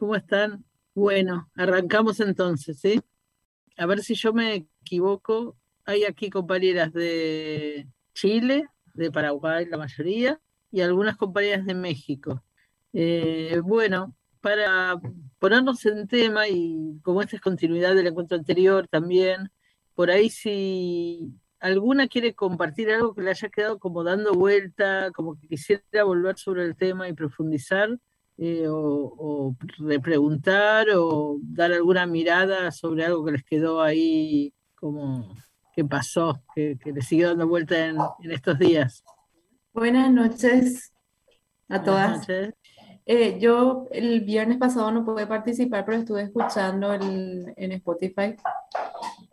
[0.00, 0.64] ¿Cómo están?
[0.94, 3.02] Bueno, arrancamos entonces, ¿sí?
[3.76, 5.58] A ver si yo me equivoco.
[5.84, 10.40] Hay aquí compañeras de Chile, de Paraguay, la mayoría,
[10.72, 12.42] y algunas compañeras de México.
[12.94, 14.98] Eh, bueno, para
[15.38, 19.52] ponernos en tema y como esta es continuidad del encuentro anterior también,
[19.94, 25.38] por ahí si alguna quiere compartir algo que le haya quedado como dando vuelta, como
[25.38, 27.98] que quisiera volver sobre el tema y profundizar,
[28.38, 35.34] eh, o, repreguntar o dar alguna mirada sobre algo que les quedó ahí como
[35.74, 37.98] que pasó, que, que les siguió dando vuelta en,
[38.30, 39.04] estos días.
[39.72, 40.92] Buenas noches
[41.68, 42.26] a todas.
[43.06, 48.36] Eh, yo el viernes pasado no pude participar, pero estuve escuchando el, en Spotify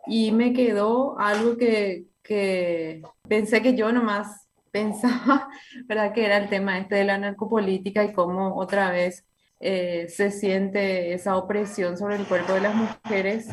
[0.06, 5.48] y me quedó algo que, que pensé que yo nomás pensaba,
[5.86, 6.12] ¿verdad?
[6.12, 9.24] Que era el tema este de la narcopolítica y cómo otra vez
[9.60, 13.48] eh, se siente esa opresión sobre el cuerpo de las mujeres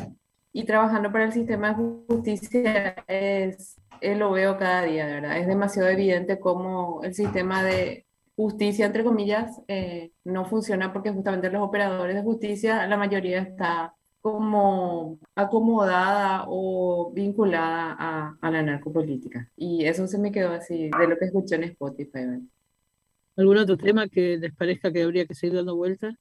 [0.52, 1.74] y trabajando para el sistema de
[2.08, 5.36] justicia es, eh, lo veo cada día, ¿verdad?
[5.38, 11.50] Es demasiado evidente cómo el sistema de justicia, entre comillas, eh, no funciona porque justamente
[11.50, 13.94] los operadores de justicia, la mayoría está
[14.26, 19.48] como acomodada o vinculada a, a, la narcopolítica.
[19.56, 22.42] Y eso se me quedó así de lo que escuché en Spotify.
[23.36, 26.16] ¿Algún otro tema que les parezca que habría que seguir dando vueltas?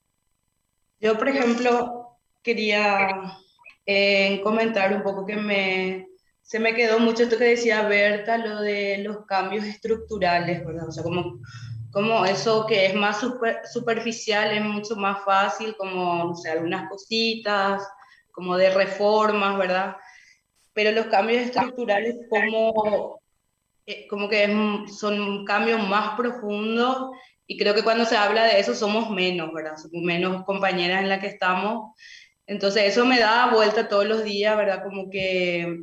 [1.00, 3.40] Yo, por ejemplo, quería
[3.88, 6.08] eh, comentar un poco que me,
[6.44, 10.90] se me quedó mucho esto que decía Berta, lo de los cambios estructurales, ¿verdad?
[10.90, 11.40] O sea, como
[11.96, 13.22] como eso que es más
[13.72, 17.88] superficial es mucho más fácil, como, no sé, algunas cositas,
[18.36, 19.96] como de reformas, ¿verdad?
[20.74, 23.22] Pero los cambios estructurales como,
[23.86, 27.12] eh, como que son cambios más profundos
[27.48, 29.78] y creo que cuando se habla de eso somos menos, ¿verdad?
[29.78, 31.96] Somos menos compañeras en la que estamos.
[32.46, 34.84] Entonces eso me da vuelta todos los días, ¿verdad?
[34.84, 35.82] Como que,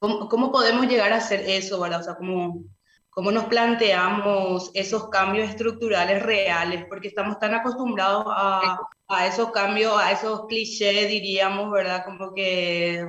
[0.00, 2.00] ¿cómo, cómo podemos llegar a hacer eso, ¿verdad?
[2.00, 2.64] O sea, como
[3.12, 9.92] cómo nos planteamos esos cambios estructurales reales, porque estamos tan acostumbrados a, a esos cambios,
[10.00, 12.06] a esos clichés, diríamos, ¿verdad?
[12.06, 13.06] Como que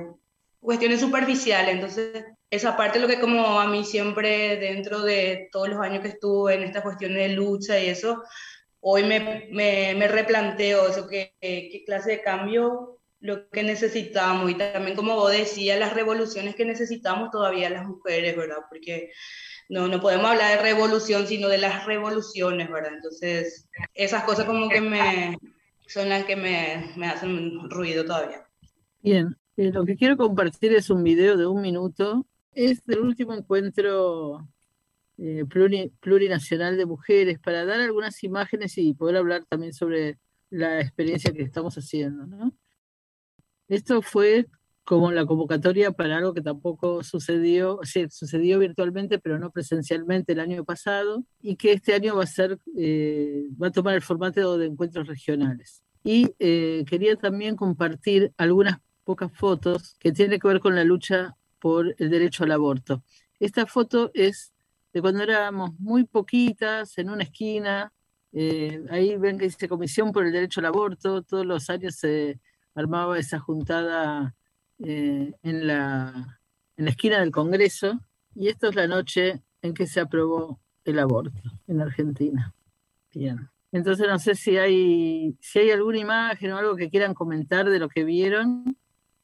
[0.60, 1.74] cuestiones superficiales.
[1.74, 6.08] Entonces, esa parte lo que como a mí siempre, dentro de todos los años que
[6.08, 8.22] estuve en esta cuestión de lucha y eso,
[8.80, 14.54] hoy me, me, me replanteo eso, qué, qué clase de cambio lo que necesitamos y
[14.54, 18.58] también como vos decías, las revoluciones que necesitamos todavía las mujeres, ¿verdad?
[18.68, 19.12] Porque
[19.68, 22.94] no, no podemos hablar de revolución, sino de las revoluciones, ¿verdad?
[22.94, 25.36] Entonces, esas cosas como que me,
[25.86, 28.46] son las que me, me hacen ruido todavía.
[29.02, 32.26] Bien, eh, lo que quiero compartir es un video de un minuto.
[32.52, 34.48] Es del último encuentro
[35.18, 35.44] eh,
[36.00, 40.18] plurinacional de mujeres para dar algunas imágenes y poder hablar también sobre
[40.50, 42.26] la experiencia que estamos haciendo.
[42.26, 42.52] ¿no?
[43.68, 44.46] Esto fue
[44.84, 50.32] como la convocatoria para algo que tampoco sucedió, o sea, sucedió virtualmente, pero no presencialmente
[50.32, 54.02] el año pasado, y que este año va a ser, eh, va a tomar el
[54.02, 55.82] formato de encuentros regionales.
[56.04, 61.34] Y eh, quería también compartir algunas pocas fotos que tienen que ver con la lucha
[61.58, 63.02] por el derecho al aborto.
[63.40, 64.52] Esta foto es
[64.92, 67.92] de cuando éramos muy poquitas, en una esquina,
[68.32, 72.40] eh, ahí ven que dice Comisión por el Derecho al Aborto, todos los años se
[72.74, 74.34] armaba esa juntada
[74.78, 76.40] eh, en, la,
[76.76, 78.00] en la esquina del Congreso
[78.34, 82.52] y esta es la noche en que se aprobó el aborto en Argentina.
[83.12, 83.48] Bien.
[83.72, 87.78] Entonces no sé si hay, si hay alguna imagen o algo que quieran comentar de
[87.78, 88.76] lo que vieron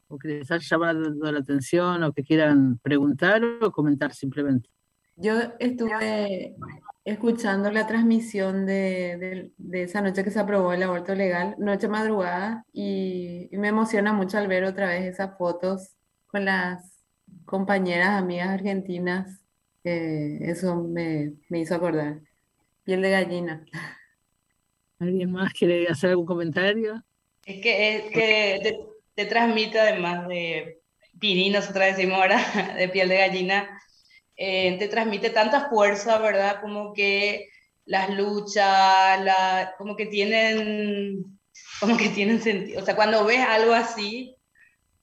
[0.08, 4.68] o que les haya llamado la atención o que quieran preguntar o comentar simplemente.
[5.14, 6.56] Yo estuve
[7.04, 12.64] escuchando la transmisión de, de, esa noche que se aprobó el aborto legal, noche madrugada,
[12.72, 15.96] y, me emociona mucho al ver otra vez esas fotos
[16.26, 17.02] con las
[17.44, 19.40] compañeras, amigas argentinas.
[19.82, 22.20] eso me, me, hizo acordar.
[22.84, 23.64] Piel de gallina.
[24.98, 27.02] ¿Alguien más quiere hacer algún comentario?
[27.46, 28.78] Es que, es que
[29.14, 30.80] te, transmite además de
[31.18, 32.38] Piri, nosotros decimos ahora,
[32.78, 33.80] de piel de gallina,
[34.42, 36.62] eh, te transmite tanta fuerza, ¿verdad?
[36.62, 37.50] Como que
[37.84, 41.38] las luchas, la, como que tienen,
[41.78, 42.80] como que tienen sentido.
[42.80, 44.34] O sea, cuando ves algo así,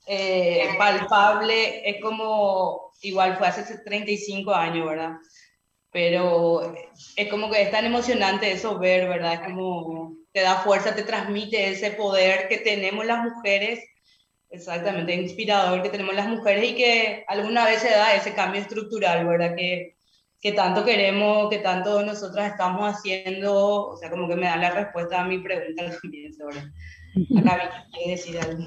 [0.07, 5.17] eh, palpable, es como, igual fue hace 35 años, ¿verdad?
[5.91, 6.73] Pero
[7.15, 9.33] es como que es tan emocionante eso ver, ¿verdad?
[9.35, 13.81] Es como te da fuerza, te transmite ese poder que tenemos las mujeres
[14.49, 19.27] Exactamente, inspirador que tenemos las mujeres y que alguna vez se da ese cambio estructural,
[19.27, 19.55] ¿verdad?
[19.55, 19.97] Que,
[20.39, 24.71] que tanto queremos, que tanto nosotras estamos haciendo, o sea, como que me da la
[24.71, 26.61] respuesta a mi pregunta también sobre
[27.91, 28.63] quiere decir algo.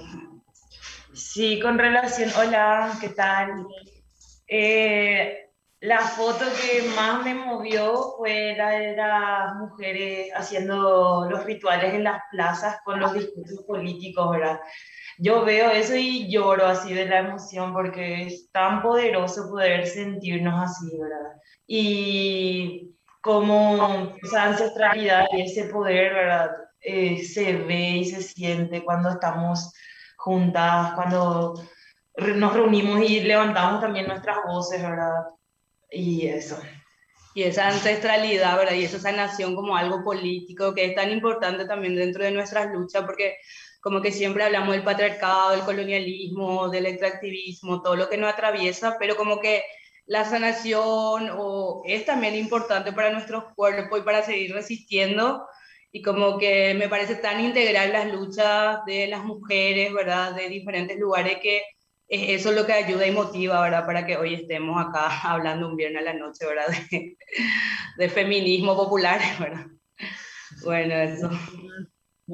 [1.13, 3.67] Sí, con relación, hola, ¿qué tal?
[4.47, 5.51] Eh,
[5.81, 12.05] la foto que más me movió fue la de las mujeres haciendo los rituales en
[12.05, 14.61] las plazas con los discursos políticos, ¿verdad?
[15.23, 20.63] Yo veo eso y lloro así de la emoción porque es tan poderoso poder sentirnos
[20.63, 21.37] así, ¿verdad?
[21.67, 26.51] Y como esa ancestralidad y ese poder, ¿verdad?
[26.81, 29.71] Eh, se ve y se siente cuando estamos
[30.17, 31.53] juntas, cuando
[32.17, 35.25] nos reunimos y levantamos también nuestras voces, ¿verdad?
[35.91, 36.59] Y eso.
[37.35, 38.73] Y esa ancestralidad, ¿verdad?
[38.73, 43.05] Y esa sanación como algo político que es tan importante también dentro de nuestras luchas,
[43.05, 43.37] porque
[43.81, 48.97] como que siempre hablamos del patriarcado, del colonialismo, del extractivismo, todo lo que nos atraviesa,
[48.99, 49.63] pero como que
[50.07, 55.47] la sanación o es también importante para nuestro cuerpo y para seguir resistiendo.
[55.93, 60.35] Y como que me parece tan integral las luchas de las mujeres, ¿verdad?
[60.35, 61.63] De diferentes lugares que
[62.09, 63.87] eso es lo que ayuda y motiva, ¿verdad?
[63.87, 66.67] Para que hoy estemos acá hablando un viernes a la noche, ¿verdad?
[66.91, 67.17] De,
[67.97, 69.67] de feminismo popular, ¿verdad?
[70.65, 71.31] Bueno, eso.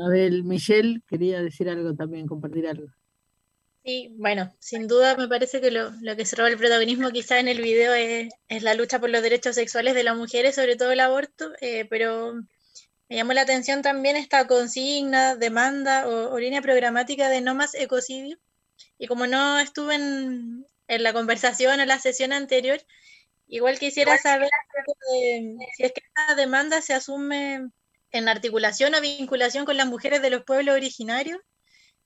[0.03, 2.87] Abel, Michelle quería decir algo también, compartir algo.
[3.85, 7.39] Sí, bueno, sin duda me parece que lo, lo que se roba el protagonismo quizá
[7.39, 10.75] en el video es, es, la lucha por los derechos sexuales de las mujeres, sobre
[10.75, 12.35] todo el aborto, eh, pero
[13.09, 17.75] me llamó la atención también esta consigna, demanda o, o, línea programática de no más
[17.77, 18.39] ecocidio.
[18.99, 22.81] Y como no estuve en, en la conversación en la sesión anterior,
[23.47, 24.49] igual quisiera saber
[25.77, 27.71] si es que esta demanda se asume
[28.17, 31.39] en articulación o vinculación con las mujeres de los pueblos originarios?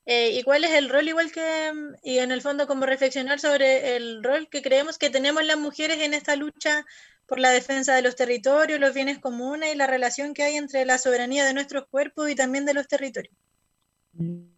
[0.06, 1.72] Eh, ¿Y cuál es el rol, igual que,
[2.02, 5.98] y en el fondo, como reflexionar sobre el rol que creemos que tenemos las mujeres
[6.00, 6.84] en esta lucha
[7.26, 10.84] por la defensa de los territorios, los bienes comunes y la relación que hay entre
[10.84, 13.34] la soberanía de nuestros cuerpos y también de los territorios?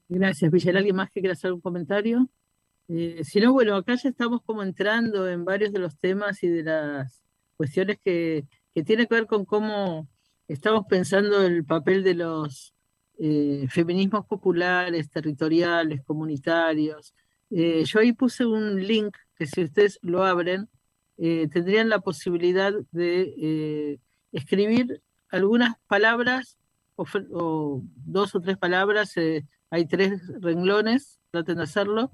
[0.08, 0.78] Gracias, Michelle.
[0.78, 2.28] ¿Alguien más que quiera hacer un comentario?
[2.88, 6.48] Eh, si no, bueno, acá ya estamos como entrando en varios de los temas y
[6.48, 7.22] de las
[7.56, 8.44] cuestiones que,
[8.74, 10.08] que tienen que ver con cómo
[10.48, 12.74] estamos pensando el papel de los
[13.18, 17.14] eh, feminismos populares, territoriales, comunitarios.
[17.50, 20.68] Eh, yo ahí puse un link que si ustedes lo abren,
[21.18, 24.00] eh, tendrían la posibilidad de
[24.32, 26.58] escribir algunas palabras
[26.96, 29.14] o, o, dos o tres palabras,
[29.70, 32.10] hay tres renglones, traten de hacerlo.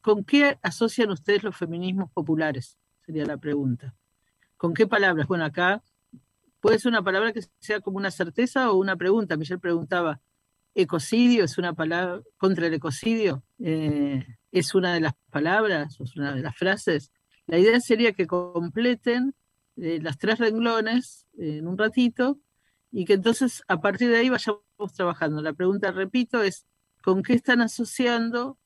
[0.00, 2.78] ¿Con qué asocian ustedes los feminismos populares?
[3.04, 3.94] Sería la pregunta.
[4.56, 5.26] ¿Con qué palabras?
[5.26, 5.82] Bueno, acá
[6.68, 9.38] puede ser una palabra que sea como una certeza o una pregunta.
[9.38, 10.20] Michelle preguntaba,
[10.74, 13.42] ¿ecocidio es una palabra contra el ecocidio?
[13.58, 17.10] Eh, ¿Es una de las palabras es una de las frases?
[17.46, 19.34] La idea sería que completen
[19.76, 22.38] eh, las tres renglones en un ratito
[22.92, 24.60] y que entonces a partir de ahí vayamos
[24.94, 25.40] trabajando.
[25.40, 26.66] La pregunta, repito, es
[27.02, 28.58] ¿con qué están asociando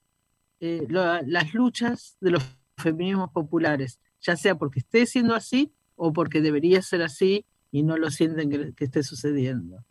[0.59, 2.43] eh, las luchas de los
[2.79, 4.01] feminismos populares?
[4.21, 8.75] Ya sea porque esté siendo así o porque debería ser así y no lo sienten
[8.77, 9.83] que, esté sucediendo.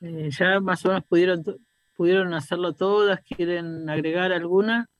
[0.00, 1.42] Eh, ya más o menos pudieron,
[1.96, 4.90] pudieron hacerlo todas, quieren agregar alguna.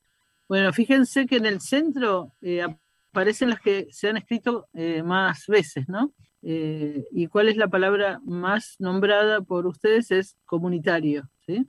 [0.49, 2.65] Bueno, fíjense que en el centro eh,
[3.11, 6.15] aparecen las que se han escrito eh, más veces, ¿no?
[6.47, 10.11] ¿Y cuál es la palabra más nombrada por ustedes?
[10.11, 11.67] Es comunitario, ¿sí?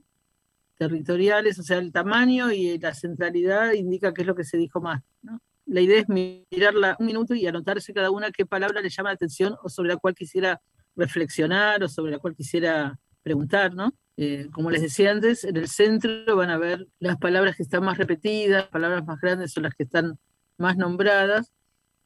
[0.76, 4.82] Territoriales, o sea, el tamaño y la centralidad indica qué es lo que se dijo
[4.82, 5.40] más, ¿no?
[5.66, 9.14] La idea es mirarla un minuto y anotarse cada una qué palabra le llama la
[9.14, 10.60] atención o sobre la cual quisiera
[10.94, 13.92] reflexionar o sobre la cual quisiera preguntar, ¿no?
[14.16, 17.84] Eh, como les decía antes, en el centro van a ver las palabras que están
[17.84, 20.18] más repetidas, palabras más grandes son las que están
[20.56, 21.52] más nombradas,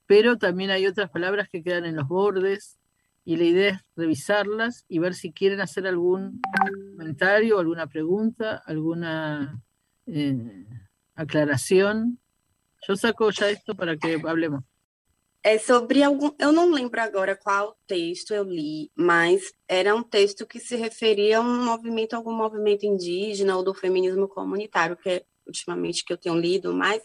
[0.07, 2.79] pero también hay otras palabras que quedan en los bordes
[3.25, 6.41] y la idea es revisarlas y ver si quieren hacer algún
[6.97, 9.63] comentario, alguna pregunta, alguna
[10.07, 10.67] eh,
[11.15, 12.19] aclaración
[12.87, 14.63] Deixa eu já esto para que hablemos.
[15.43, 16.31] É sobre algum.
[16.39, 21.39] Eu não lembro agora qual texto eu li, mas era um texto que se referia
[21.39, 26.19] a um movimento, algum movimento indígena ou do feminismo comunitário, que é ultimamente que eu
[26.19, 27.03] tenho lido mais,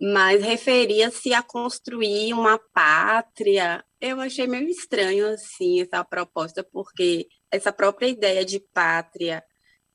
[0.00, 3.84] mas referia-se a construir uma pátria.
[4.00, 9.42] Eu achei meio estranho assim essa proposta, porque essa própria ideia de pátria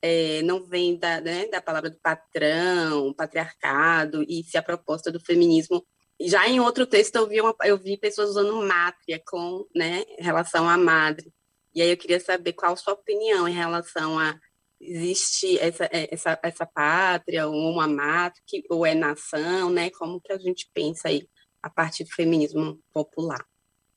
[0.04, 5.20] é, não vem da, né, da palavra do patrão, patriarcado, e se a proposta do
[5.20, 5.82] feminismo.
[6.20, 10.68] Já em outro texto eu vi, uma, eu vi pessoas usando mátria com né, relação
[10.68, 11.34] à madre.
[11.74, 14.38] E aí eu queria saber qual a sua opinião em relação a
[14.80, 19.90] existe essa, é, essa, essa pátria ou uma mátria, que, ou é nação, né?
[19.92, 21.26] Como que a gente pensa aí
[21.62, 23.46] a partir do feminismo popular?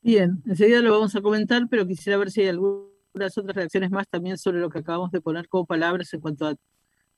[0.00, 3.90] Bien, enseguida lo vamos a comentar, pero quisiera ver si hay alguna algunas otras reacciones
[3.90, 6.46] más también sobre lo que acabamos de poner como palabras en cuanto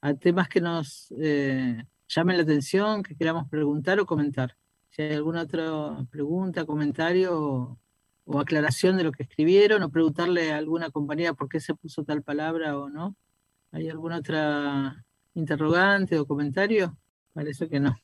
[0.01, 4.57] a, temas que nos eh, llamen la atención, que queramos preguntar o comentar.
[4.91, 7.77] Si hay alguna otra pregunta, comentario
[8.25, 12.05] o, aclaración de lo que escribieron, o preguntarle a alguna compañera por qué se puso
[12.05, 13.17] tal palabra o no.
[13.73, 16.97] ¿Hay alguna otra interrogante o comentario?
[17.33, 17.97] Parece que no.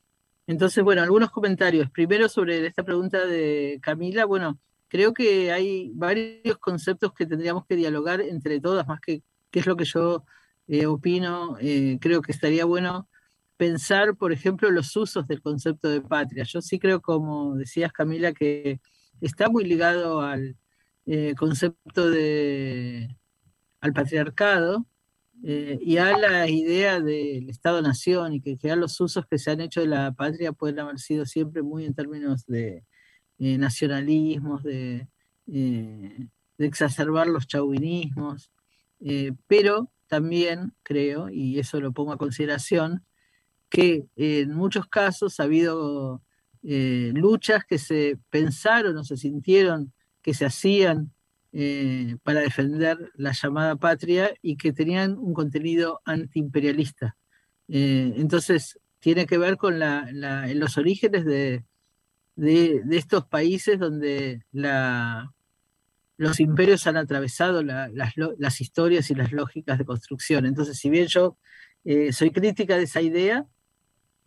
[0.49, 1.91] Entonces, bueno, algunos comentarios.
[1.91, 4.25] Primero sobre esta pregunta de Camila.
[4.25, 4.59] Bueno,
[4.95, 9.67] creo que hay varios conceptos que tendríamos que dialogar entre todas, más que qué es
[9.67, 10.25] lo que yo
[10.69, 11.57] eh, opino.
[11.61, 13.09] Eh, creo que estaría bueno
[13.57, 16.45] pensar, por ejemplo, los usos del concepto de patria.
[16.45, 18.79] Yo sí creo, como decías, Camila, que
[19.21, 20.57] está muy ligado al
[21.07, 23.17] eh, concepto de
[23.81, 24.87] al patriarcado,
[25.43, 29.81] y a la idea del Estado-Nación y que, que los usos que se han hecho
[29.81, 32.85] de la patria pueden haber sido siempre muy en términos de
[33.39, 35.09] eh, nacionalismos, de,
[35.47, 36.27] eh,
[36.59, 38.51] de, exacerbar los chauvinismos,
[39.47, 43.05] pero también creo, y eso lo pongo a consideración,
[43.69, 46.23] que en muchos casos ha habido
[46.63, 49.93] luchas que se pensaron o se sintieron
[50.25, 51.13] que se hacían
[51.53, 57.17] eh, para defender la llamada patria y que tenían un contenido antiimperialista.
[57.69, 60.09] Eh, entonces, tiene que ver con la,
[60.55, 61.63] los orígenes de,
[62.37, 64.43] de, estos países donde
[66.17, 70.47] los imperios han atravesado las, historias y las lógicas de construcción.
[70.47, 71.37] Entonces, si bien yo
[71.85, 73.47] eh, soy crítica de esa idea,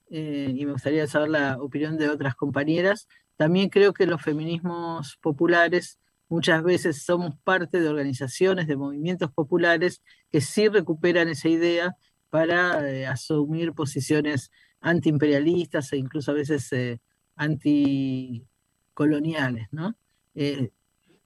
[0.09, 5.99] y me gustaría saber la opinión de otras compañeras, también creo que los feminismos populares
[6.29, 11.95] Muchas veces somos parte de organizaciones, de movimientos populares que sí recuperan esa idea
[12.29, 16.99] para eh, asumir posiciones antiimperialistas e incluso a veces eh,
[17.37, 19.67] anticoloniales.
[19.71, 19.95] ¿no?
[20.35, 20.71] Eh,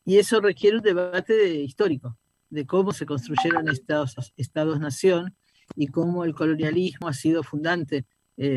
[0.06, 2.18] y eso requiere un debate histórico
[2.50, 5.36] de cómo se construyeron estados, estados-nación
[5.76, 8.06] y cómo el colonialismo ha sido fundante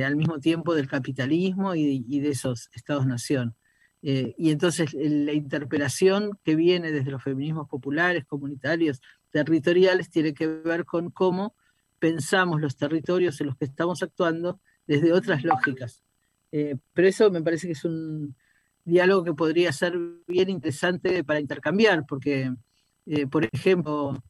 [0.04, 3.54] al mismo tiempo del capitalismo y, y de esos estados-nación.
[4.06, 10.46] Eh, y entonces la interpelación que viene desde los feminismos populares, comunitarios, territoriales, tiene que
[10.46, 11.54] ver con cómo
[11.98, 16.03] pensamos los territorios en los que estamos actuando desde otras lógicas.
[16.56, 18.36] Eh, pero eso me parece que es un
[18.84, 22.52] diálogo que podría ser bien interesante para intercambiar, porque,
[23.06, 24.22] eh, por ejemplo,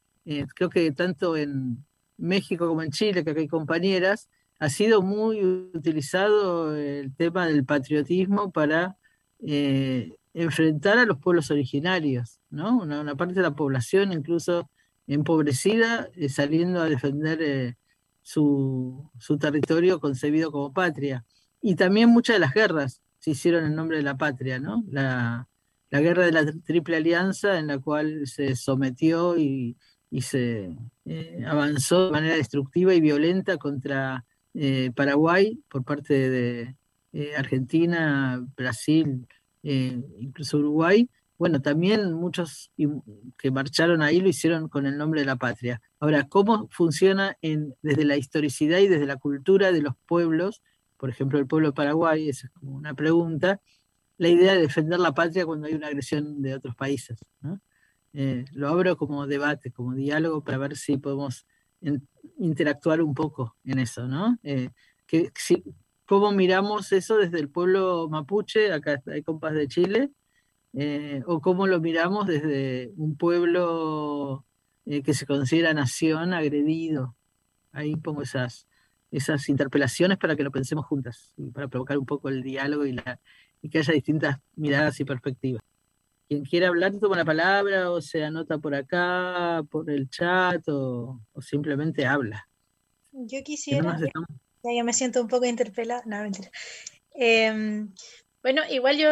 [0.55, 1.85] creo que tanto en
[2.17, 4.29] México como en Chile, que hay compañeras,
[4.59, 8.97] ha sido muy utilizado el tema del patriotismo para
[9.41, 12.79] eh, enfrentar a los pueblos originarios, ¿no?
[12.79, 14.71] Una, parte de la población incluso
[15.07, 17.77] empobrecida eh, saliendo a defender eh,
[18.23, 21.25] su, territorio concebido como patria.
[21.67, 24.85] Y también muchas de las guerras se hicieron en nombre de la patria, ¿no?
[24.91, 25.49] La,
[25.91, 29.75] guerra de la Triple Alianza en la cual se sometió y,
[30.21, 30.77] se
[31.47, 34.27] avanzó de manera destructiva y violenta contra
[34.95, 36.77] Paraguay por parte de,
[37.15, 39.27] eh, Argentina, Brasil,
[39.63, 42.73] eh, incluso Uruguay, bueno, también muchos
[43.39, 45.81] que marcharon ahí lo hicieron con el nombre de la patria.
[45.99, 50.61] Ahora, ¿cómo funciona desde la historicidad y desde la cultura de los pueblos?
[50.97, 53.61] Por ejemplo, el pueblo de Paraguay, esa es como una pregunta,
[54.17, 57.19] la idea de defender la patria cuando hay una agresión de otros países.
[58.13, 61.47] Eh, lo abro como debate, como diálogo, para ver si podemos
[62.39, 64.39] interactuar un poco en eso, ¿no?
[65.07, 65.63] que, si,
[66.07, 70.11] cómo miramos eso desde el pueblo mapuche, acá hay compas de Chile,
[70.75, 74.45] eh, o cómo lo miramos desde un pueblo
[74.87, 77.17] eh, que se considera nación agredido.
[77.73, 78.67] Ahí pongo esas,
[79.17, 82.93] esas interpelaciones para que lo pensemos juntas y para provocar un poco el diálogo y,
[82.93, 83.21] la,
[83.63, 85.63] y que haya distintas miradas y perspectivas.
[86.29, 91.21] Quien quiera hablar toma la palabra o se anota por acá, por el chat o,
[91.41, 92.49] simplemente habla.
[93.13, 93.97] Yo quisiera
[94.65, 96.03] ya yo me siento un poco interpelada.
[96.07, 96.51] No, mentira.
[97.13, 97.93] Em,
[98.43, 99.11] bueno, igual yo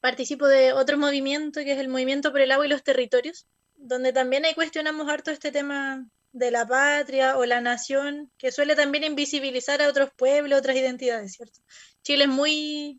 [0.00, 4.12] participo de otro movimiento que es el Movimiento por el Agua y los Territorios, donde
[4.12, 9.04] también ahí cuestionamos harto este tema de la patria o la nación, que suele también
[9.04, 11.60] invisibilizar a otros pueblos, otras identidades, ¿cierto?
[12.02, 12.98] Chile es muy,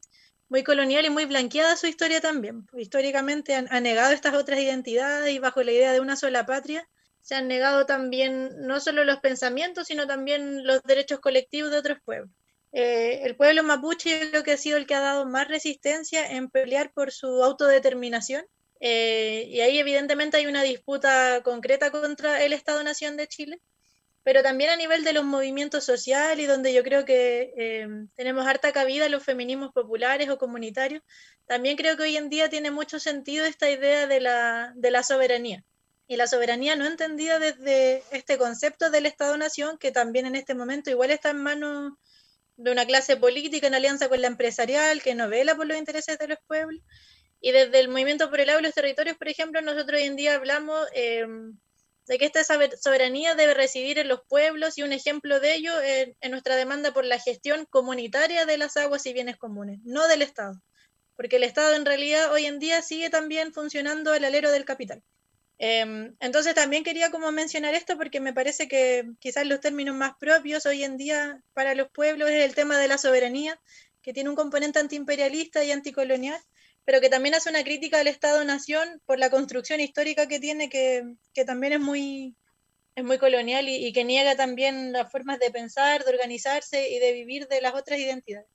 [0.49, 2.67] muy colonial y muy blanqueada su historia también.
[2.77, 6.87] Históricamente han, negado estas otras identidades y bajo la idea de una sola patria
[7.21, 11.97] se han negado también no solo los pensamientos, sino también los derechos colectivos de otros
[12.03, 12.29] pueblos.
[12.73, 16.49] Eh, el pueblo mapuche lo que ha sido el que ha dado más resistencia en
[16.49, 18.45] pelear por su autodeterminación.
[18.85, 23.61] Eh, y ahí evidentemente hay una disputa concreta contra el Estado-Nación de Chile,
[24.23, 28.73] pero también a nivel de los movimientos sociales donde yo creo que eh, tenemos harta
[28.73, 31.01] cabida los feminismos populares o comunitarios,
[31.45, 35.01] también creo que hoy en día tiene mucho sentido esta idea de la, de la
[35.01, 35.63] soberanía
[36.05, 40.89] y la soberanía no entendida desde este concepto del Estado-Nación, que también en este momento
[40.89, 41.93] igual está en manos
[42.57, 46.19] de una clase política en alianza con la empresarial, que no vela por los intereses
[46.19, 46.83] de los pueblos.
[47.45, 50.15] Y desde el movimiento por el agua y los territorios, por ejemplo, nosotros hoy en
[50.15, 51.27] día hablamos eh,
[52.07, 52.41] de que esta
[52.81, 57.03] soberanía debe residir en los pueblos y un ejemplo de ello en, nuestra demanda por
[57.03, 60.61] la gestión comunitaria de las aguas y bienes comunes, no del Estado,
[61.17, 65.03] porque el Estado en realidad hoy en día sigue también funcionando al alero del capital.
[65.57, 70.13] Em, entonces también quería como mencionar esto porque me parece que quizás los términos más
[70.17, 73.59] propios hoy en día para los pueblos es el tema de la soberanía,
[74.01, 76.39] que tiene un componente antiimperialista y anticolonial,
[76.85, 81.15] pero que también hace una crítica al Estado-Nación por la construcción histórica que tiene, que,
[81.45, 82.35] también es muy,
[82.95, 87.13] es muy colonial y, que niega también las formas de pensar, de organizarse y de
[87.13, 88.47] vivir de las otras identidades.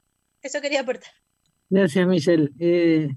[0.42, 1.10] Eso quería aportar.
[1.70, 2.50] Gracias, Michelle.
[2.58, 3.08] Eh,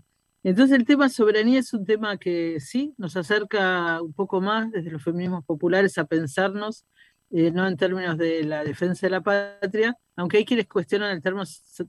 [0.43, 4.91] entonces el tema soberanía es un tema que sí nos acerca un poco más desde
[4.91, 6.85] los feminismos populares a pensarnos,
[7.29, 11.21] eh, no en términos de la defensa de la patria, aunque hay quienes cuestionan el
[11.21, 11.45] término,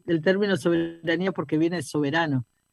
[0.07, 1.83] el término soberanía porque viene de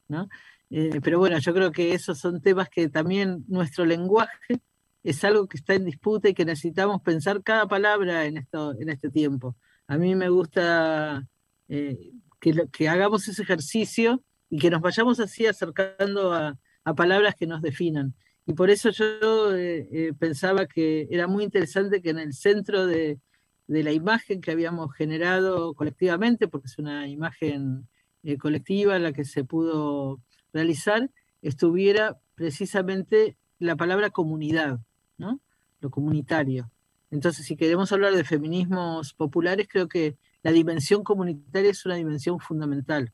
[0.10, 0.30] soberano.
[0.72, 4.62] Eh, pero bueno, yo creo que esos son temas que también nuestro lenguaje
[5.04, 8.90] es algo que está en disputa y que necesitamos pensar cada palabra en, esto, en
[8.90, 9.56] este tiempo.
[9.88, 11.26] A mí me gusta
[11.70, 16.58] eh, que, que, hagamos ese ejercicio y que nos vayamos así acercando a,
[16.96, 18.16] palabras que nos definan.
[18.48, 23.20] Y por eso yo eh, pensaba que era muy interesante que en el centro de,
[23.68, 27.88] de la imagen que habíamos generado colectivamente, porque es una imagen
[28.24, 30.20] eh, colectiva la que se pudo
[30.54, 31.10] realizar,
[31.42, 34.80] estuviera precisamente la palabra comunidad,
[35.18, 35.40] ¿no?
[35.82, 36.70] lo comunitario.
[37.12, 42.40] Entonces, si queremos hablar de feminismos populares, creo que la dimensión comunitaria es una dimensión
[42.40, 43.12] fundamental.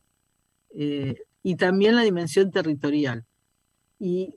[0.72, 3.26] Eh, y también la dimensión territorial.
[4.00, 4.36] Y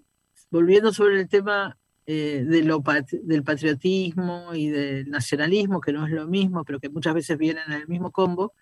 [0.50, 6.64] volviendo sobre el tema eh, del patriotismo y del nacionalismo, que no es lo mismo,
[6.64, 8.52] pero que muchas veces vienen en el mismo combo,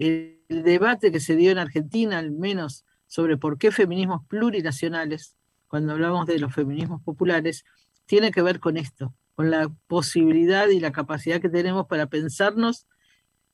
[0.00, 5.36] el, debate que se dio en Argentina, al menos sobre por qué feminismos plurinacionales,
[5.68, 7.64] cuando hablamos de los feminismos populares,
[8.06, 12.86] tiene que ver con esto, con la posibilidad y la capacidad que tenemos para pensarnos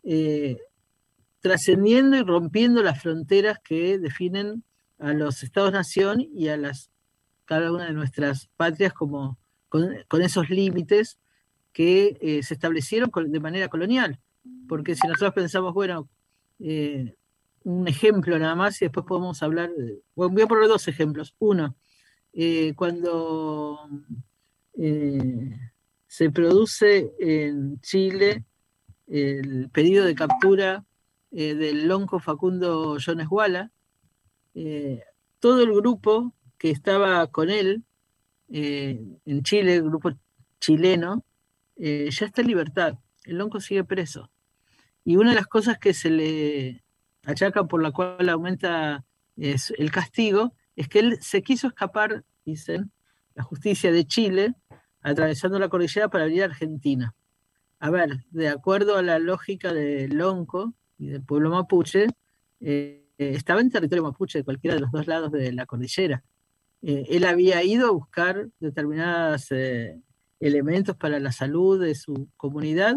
[0.05, 0.57] eh,
[1.41, 4.65] trascendiendo y rompiendo las fronteras que definen
[4.99, 6.91] a los estados-nación y a las,
[7.45, 11.19] cada una de nuestras patrias como con, esos límites
[11.73, 14.19] que eh, se establecieron de manera colonial.
[14.69, 16.09] Porque si nosotros pensamos, bueno,
[16.59, 17.15] eh,
[17.65, 19.71] un ejemplo nada más y después podemos hablar,
[20.15, 21.35] voy a poner dos ejemplos.
[21.39, 21.77] Uno,
[22.33, 23.89] eh, cuando
[24.75, 25.59] eh,
[26.07, 28.45] se produce en Chile
[29.09, 30.85] el pedido de captura
[31.31, 33.71] del lonco Facundo Jones Walla,
[35.41, 37.85] todo el grupo que estaba con él
[38.49, 40.13] en Chile, el grupo
[40.61, 41.25] chileno,
[41.77, 42.99] ya está en libertad.
[43.25, 44.31] El lonco sigue preso.
[45.07, 46.83] Y una de las cosas que se le
[47.25, 49.05] achaca por la cual aumenta
[49.37, 52.91] el castigo es que él se quiso escapar, dicen,
[53.37, 54.55] la justicia de Chile,
[55.03, 57.15] atravesando la cordillera para venir a Argentina.
[57.79, 62.09] A ver, de acuerdo a la lógica del Lonco y del pueblo mapuche,
[62.61, 66.25] eh, estaba en territorio mapuche de cualquiera de los dos lados de la cordillera.
[66.83, 70.01] Eh, él había ido a buscar determinados eh,
[70.41, 72.97] elementos para la salud de su comunidad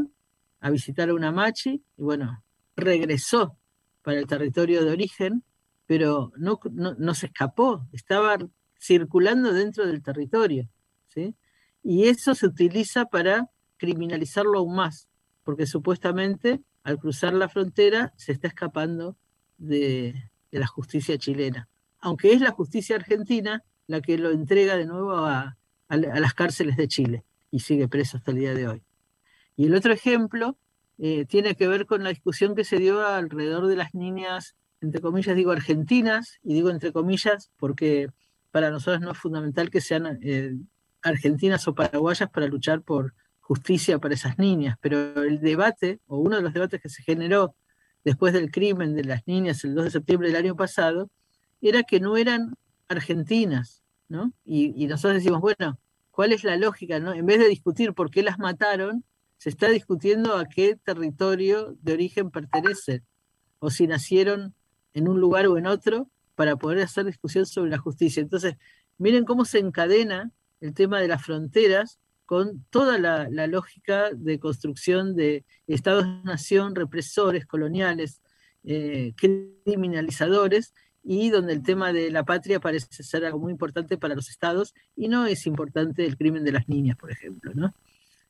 [0.60, 2.44] a visitar a una machi y bueno,
[2.76, 3.58] regresó
[4.02, 5.44] para el territorio de origen,
[5.86, 8.38] pero no, no, se escapó, estaba
[8.80, 10.70] circulando dentro del territorio.
[11.08, 11.36] ¿sí?
[11.84, 15.08] Y eso se utiliza para criminalizarlo aún más,
[15.44, 19.18] porque supuestamente al cruzar la frontera se está escapando
[19.58, 21.70] de, la justicia chilena.
[22.00, 26.88] Aunque es la justicia argentina la que lo entrega de nuevo a las cárceles de
[26.88, 28.84] Chile y sigue preso hasta el día de hoy.
[29.60, 30.58] Y el otro ejemplo
[31.00, 35.02] eh, tiene que ver con la discusión que se dio alrededor de las niñas, entre
[35.02, 38.08] comillas digo argentinas, y digo entre comillas porque
[38.52, 40.56] para nosotros no es fundamental que sean eh,
[41.02, 46.38] argentinas o paraguayas para luchar por justicia para esas niñas, pero el debate, o uno
[46.38, 47.54] de los debates que se generó
[48.06, 51.10] después del crimen de las niñas el 2 de septiembre del año pasado,
[51.60, 52.56] era que no eran
[52.88, 54.32] argentinas, ¿no?
[54.46, 55.78] Y, y nosotros decimos, bueno,
[56.12, 57.14] ¿cuál es la lógica, no?
[57.14, 59.04] En vez de discutir por qué las mataron,
[59.40, 63.04] se está discutiendo a qué territorio de origen pertenecen
[63.58, 64.54] o si nacieron
[64.94, 68.22] en un lugar o en otro para poder hacer discusión sobre la justicia.
[68.22, 68.56] Entonces,
[68.98, 75.16] miren cómo se encadena el tema de las fronteras con toda la, lógica de construcción
[75.16, 78.22] de estados-nación represores, coloniales,
[78.64, 80.74] eh, criminalizadores,
[81.04, 84.76] y donde el tema de la patria parece ser algo muy importante para los estados
[84.96, 87.52] y no es importante el crimen de las niñas, por ejemplo.
[87.56, 87.74] ¿no?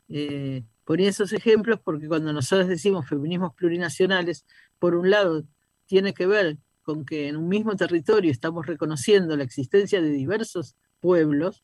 [0.10, 4.46] Eh, ponía esos ejemplos porque cuando nosotros decimos feminismos plurinacionales,
[4.80, 5.44] por un lado
[5.86, 10.76] tiene que ver con que en un mismo territorio estamos reconociendo la existencia de diversos
[11.00, 11.64] pueblos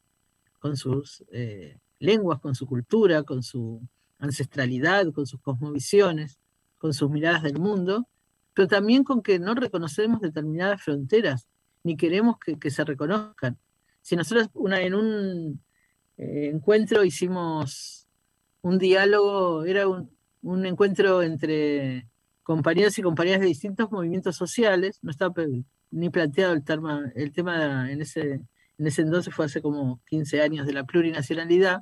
[0.59, 3.81] con sus eh, lenguas, con su cultura, con su
[4.19, 6.39] ancestralidad, con sus cosmovisiones,
[6.77, 8.07] con sus miradas del mundo,
[8.53, 11.47] pero también con que no reconocemos determinadas fronteras,
[11.83, 13.57] ni queremos que, se reconozcan.
[14.01, 15.61] Si nosotros una, en un
[16.17, 18.04] eh, encuentro hicimos
[18.65, 22.09] un diálogo, era un, encuentro entre
[22.41, 25.35] compañeros y compañeras de distintos movimientos sociales, no estaba
[25.91, 28.41] ni planteado el tema, el tema en, ese,
[28.79, 31.81] en ese entonces, fue hace como 15 años de la plurinacionalidad,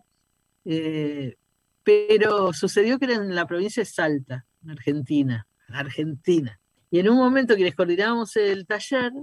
[0.66, 1.38] eh,
[1.86, 6.60] pero sucedió que era en la provincia de Salta, en Argentina, Argentina.
[6.92, 9.14] Y en un momento que les coordinábamos el taller,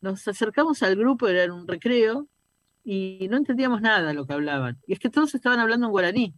[0.00, 2.28] nos acercamos al grupo, era un recreo,
[2.84, 4.78] y no entendíamos nada lo que hablaban.
[4.86, 6.34] Y es que todos estaban hablando en guaraní,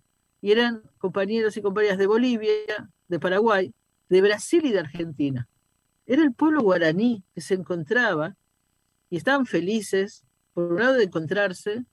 [0.46, 2.52] y eran compañeros y compañeras de Bolivia,
[3.08, 3.74] de Paraguay,
[4.08, 5.48] de Brasil y de Argentina.
[6.06, 8.36] Era el pueblo guaraní que se encontraba
[9.10, 10.22] y estaban felices,
[10.54, 11.84] por un lado de encontrarse,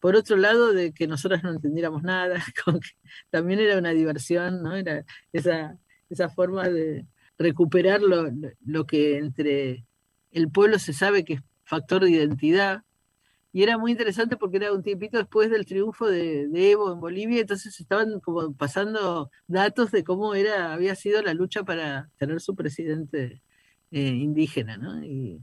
[0.00, 2.44] por otro lado de que nosotras no entendiéramos nada,
[3.30, 4.76] también era una diversión, ¿no?
[4.76, 5.78] Era esa,
[6.10, 7.06] esa forma de,
[7.38, 9.86] recuperar lo, que entre
[10.30, 12.82] el pueblo se sabe que es factor de identidad.
[13.58, 17.40] Y era muy interesante porque era un tiempito después del triunfo de, Evo en Bolivia,
[17.40, 22.54] entonces estaban como pasando datos de cómo era, había sido la lucha para tener su
[22.54, 23.42] presidente
[23.90, 25.04] eh, indígena, ¿no?
[25.04, 25.42] Y,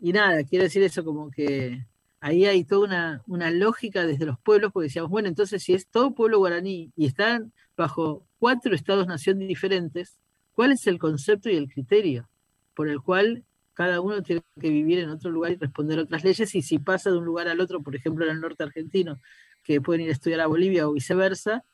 [0.00, 1.86] nada, quiero decir eso como que
[2.20, 5.86] ahí hay toda una, una, lógica desde los pueblos, porque decíamos, bueno, entonces si es
[5.86, 10.18] todo pueblo guaraní y están bajo cuatro estados-nación diferentes,
[10.52, 12.28] ¿Cuál es el concepto y el criterio
[12.74, 13.44] por el cual
[13.80, 16.54] cada uno tiene que vivir en otro lugar y responder otras leyes?
[16.54, 19.18] Y si pasa de un lugar al otro, por ejemplo en el norte argentino,
[19.62, 21.64] que pueden ir a estudiar a Bolivia o viceversa,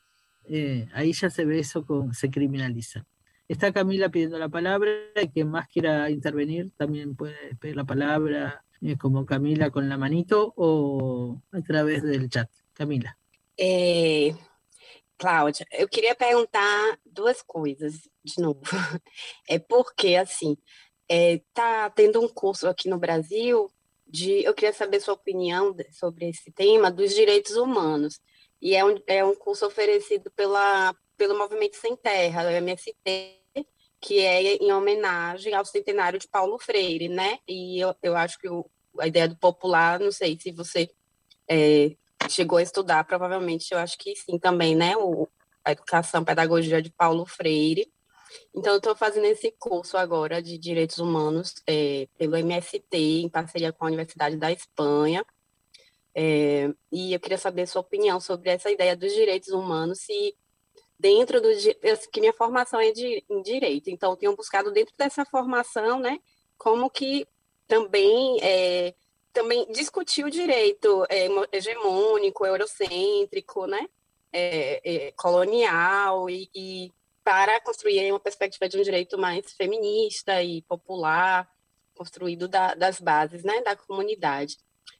[0.45, 3.05] eh, ahí ya se ve eso, con, se criminaliza.
[3.49, 4.89] Está Camila pidiendo la palabra
[5.21, 9.97] y quien más quiera intervenir también puede pedir la palabra, eh, como Camila con la
[9.97, 12.49] manito o a través del chat.
[12.71, 13.17] Camila.
[13.57, 14.33] Eh,
[15.17, 18.61] Cláudia, eu queria perguntar duas coisas de novo.
[19.49, 20.55] É porque, assim,
[21.09, 23.71] é, tá tendo um curso aqui no Brasil
[24.07, 24.43] de.
[24.43, 28.19] Eu queria saber sua opinião sobre esse tema dos direitos humanos.
[28.61, 32.93] E é um, é um curso oferecido pela, pelo Movimento Sem Terra, o MST,
[34.01, 37.37] que é em homenagem ao centenário de Paulo Freire, né?
[37.47, 38.65] E eu, eu acho que o,
[38.99, 40.89] a ideia do popular, não sei se você
[41.47, 41.95] é,
[42.29, 44.97] chegou a estudar, provavelmente, eu acho que sim também, né?
[44.97, 45.27] O,
[45.63, 47.91] a educação, pedagogia de Paulo Freire.
[48.55, 53.71] Então, eu estou fazendo esse curso agora de Direitos Humanos é, pelo MST, em parceria
[53.71, 55.25] com a Universidade da Espanha.
[56.13, 60.35] É, e eu queria saber sua opinião sobre essa ideia dos direitos humanos, se
[60.99, 61.49] dentro do
[62.11, 66.19] que minha formação é de, em direito, então eu tenho buscado dentro dessa formação, né,
[66.57, 67.27] como que
[67.67, 68.95] também é,
[69.31, 73.87] também discutir o direito é, hegemônico, eurocêntrico, né?
[74.33, 76.91] É, é, colonial e, e,
[77.27, 81.45] para construir uma perspectiva de um direito mais feminista e popular,
[81.93, 84.55] construído da, das bases, né, da comunidade.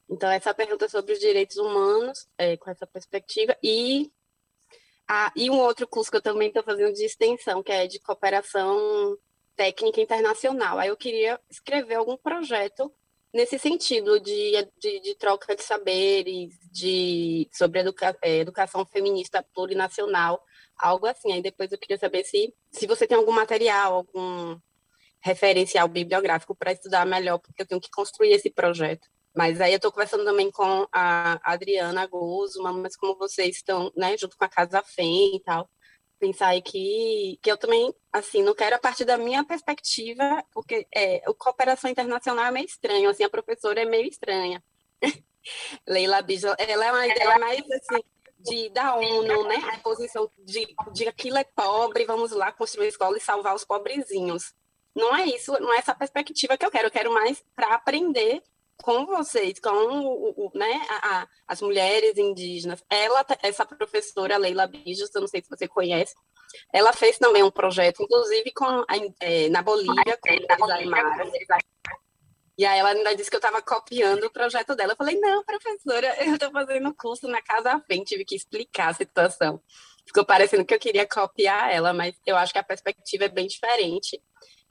[0.09, 4.11] Então essa pergunta sobre os direitos humanos é, com essa perspectiva e
[5.07, 7.97] ah, e um outro curso que eu também estou fazendo de extensão que é de
[7.97, 9.17] cooperação
[9.55, 10.79] técnica internacional.
[10.79, 12.93] Aí eu queria escrever algum projeto
[13.33, 20.43] nesse sentido de, de, de, troca de saberes, de, sobre educa, é, educação feminista plurinacional,
[20.77, 21.33] algo assim.
[21.33, 24.59] Aí depois eu queria saber se, se você tem algum material, algum
[25.19, 29.07] referencial bibliográfico para estudar melhor, porque eu tenho que construir esse projeto.
[29.35, 34.17] Mas aí eu estou conversando também com a Adriana Guzman, mas como vocês estão, né,
[34.17, 35.69] junto com a Casa FEM e tal,
[36.19, 40.87] pensar aí que, que eu também, assim, não quero a partir da minha perspectiva, porque
[40.93, 44.63] é, a cooperação internacional é meio estranho, assim, a professora é meio estranha.
[45.87, 48.01] Leila Bijo, ela é uma ideia mais, assim,
[48.47, 53.17] de, da ONU, né, a posição de, de aquilo é pobre, vamos lá construir escola
[53.17, 54.53] e salvar os pobrezinhos.
[54.95, 58.41] Não é isso, não é essa perspectiva que eu quero, eu quero mais para aprender
[58.81, 62.83] com vocês, com o, o né, a, a, as mulheres indígenas.
[62.89, 66.15] Ela, essa professora Leila Bijos, eu não sei se você conhece,
[66.71, 68.85] ela fez também um projeto, inclusive com a,
[69.19, 70.17] é, na Bolívia,
[70.57, 71.29] com os Aymaras.
[72.57, 74.93] E aí ela ainda disse que eu estava copiando o projeto dela.
[74.93, 78.89] Eu falei, não, professora, eu estou fazendo curso na Casa à Frente, tive que explicar
[78.89, 79.61] a situação.
[80.05, 83.45] Ficou parecendo que eu queria copiar ela, mas eu acho que a perspectiva é bem
[83.45, 84.21] diferente.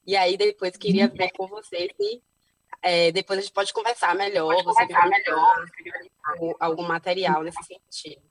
[0.07, 2.23] E aí depois queria ver com vocês se
[2.83, 5.67] É, depois a gente pode conversar melhor, pode você conversar melhor.
[6.61, 8.23] algum material nesse sentido.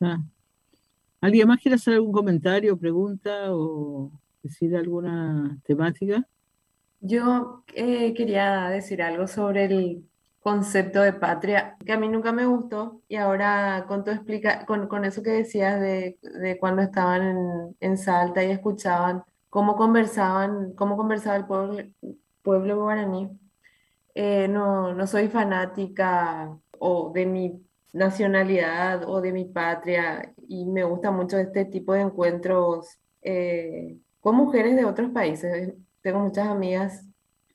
[0.00, 0.18] Ah.
[1.20, 6.24] ¿Alguien más quiere hacer algún comentario, pregunta o decir alguna temática?
[7.00, 10.08] Yo eh, quería decir algo sobre el
[10.40, 14.88] concepto de patria, que a mí nunca me gustó, y ahora con, tu explica, con,
[14.88, 20.72] con eso que decías de, de cuando estaban en, en, Salta y escuchaban cómo conversaban,
[20.74, 21.82] cómo conversaba el pueblo,
[22.42, 23.28] pueblo guaraní,
[24.14, 30.84] eh, no, no soy fanática o de mi nacionalidad o de mi patria y me
[30.84, 35.74] gusta mucho este tipo de encuentros eh, con mujeres de otros países.
[36.02, 37.06] Tengo muchas amigas,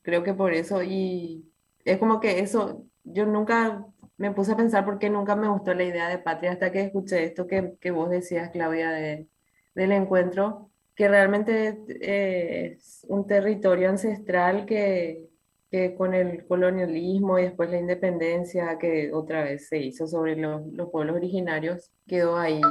[0.01, 1.49] creo que por eso, y
[1.85, 3.85] es como que eso, yo nunca
[4.17, 7.23] me puse a pensar porque nunca me gustó la idea de patria hasta que escuché
[7.23, 9.27] esto que, que vos decías, Claudia, de,
[9.75, 15.27] del encuentro, que realmente eh, es un territorio ancestral que,
[15.71, 20.65] que con el colonialismo y después la independencia que otra vez se hizo sobre los,
[20.67, 22.61] los pueblos originarios, quedó ahí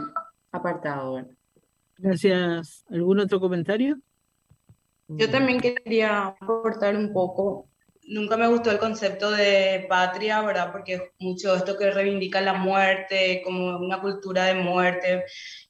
[0.52, 1.26] apartado.
[1.98, 2.84] Gracias.
[2.88, 3.98] ¿Algún otro comentario?
[5.16, 7.68] Yo también quería aportar un poco.
[8.04, 10.72] Nunca me gustó el concepto de patria, ¿verdad?
[10.72, 15.24] Porque mucho esto que reivindica la muerte, como una cultura de muerte.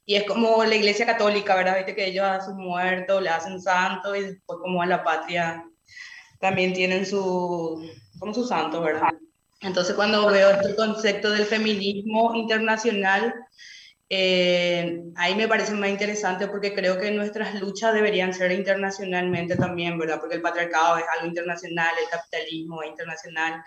[0.06, 1.76] Y es como la iglesia católica, ¿verdad?
[1.76, 5.64] Viste que ellos a sus muertos le hacen santo y después como a la patria
[6.40, 9.10] también tienen su, como su santo, ¿verdad?
[9.60, 13.32] Entonces cuando veo este concepto del feminismo internacional,
[14.14, 19.98] eh, ahí me parece más interesante porque creo que nuestras luchas deberían ser internacionalmente también,
[19.98, 20.20] ¿verdad?
[20.20, 23.64] Porque el patriarcado es algo internacional, el capitalismo es internacional.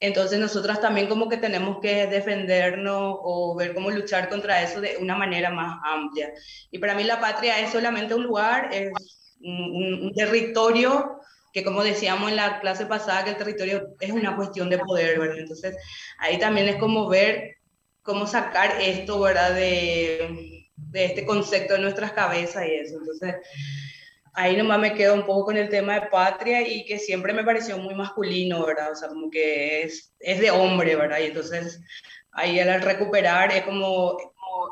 [0.00, 4.96] Entonces nosotras también como que tenemos que defendernos o ver cómo luchar contra eso de
[5.02, 6.32] una manera más amplia.
[6.70, 8.90] Y para mí la patria es solamente un lugar, es
[9.42, 11.20] un, un territorio
[11.52, 15.20] que como decíamos en la clase pasada, que el territorio es una cuestión de poder,
[15.20, 15.40] ¿verdad?
[15.40, 15.76] Entonces,
[16.18, 17.58] ahí también es como ver
[18.04, 19.54] cómo sacar esto, ¿verdad?
[19.54, 22.98] De, de este concepto de nuestras cabezas y eso.
[22.98, 23.36] Entonces,
[24.34, 27.42] ahí nomás me quedo un poco con el tema de patria y que siempre me
[27.42, 28.92] pareció muy masculino, ¿verdad?
[28.92, 31.18] O sea, como que es, es de hombre, ¿verdad?
[31.20, 31.80] Y entonces,
[32.32, 34.16] ahí al recuperar es como,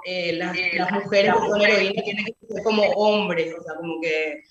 [0.04, 4.00] eh, las, las, mujeres que son heroínas tienen que ser como hombres, o sea, como
[4.00, 4.42] que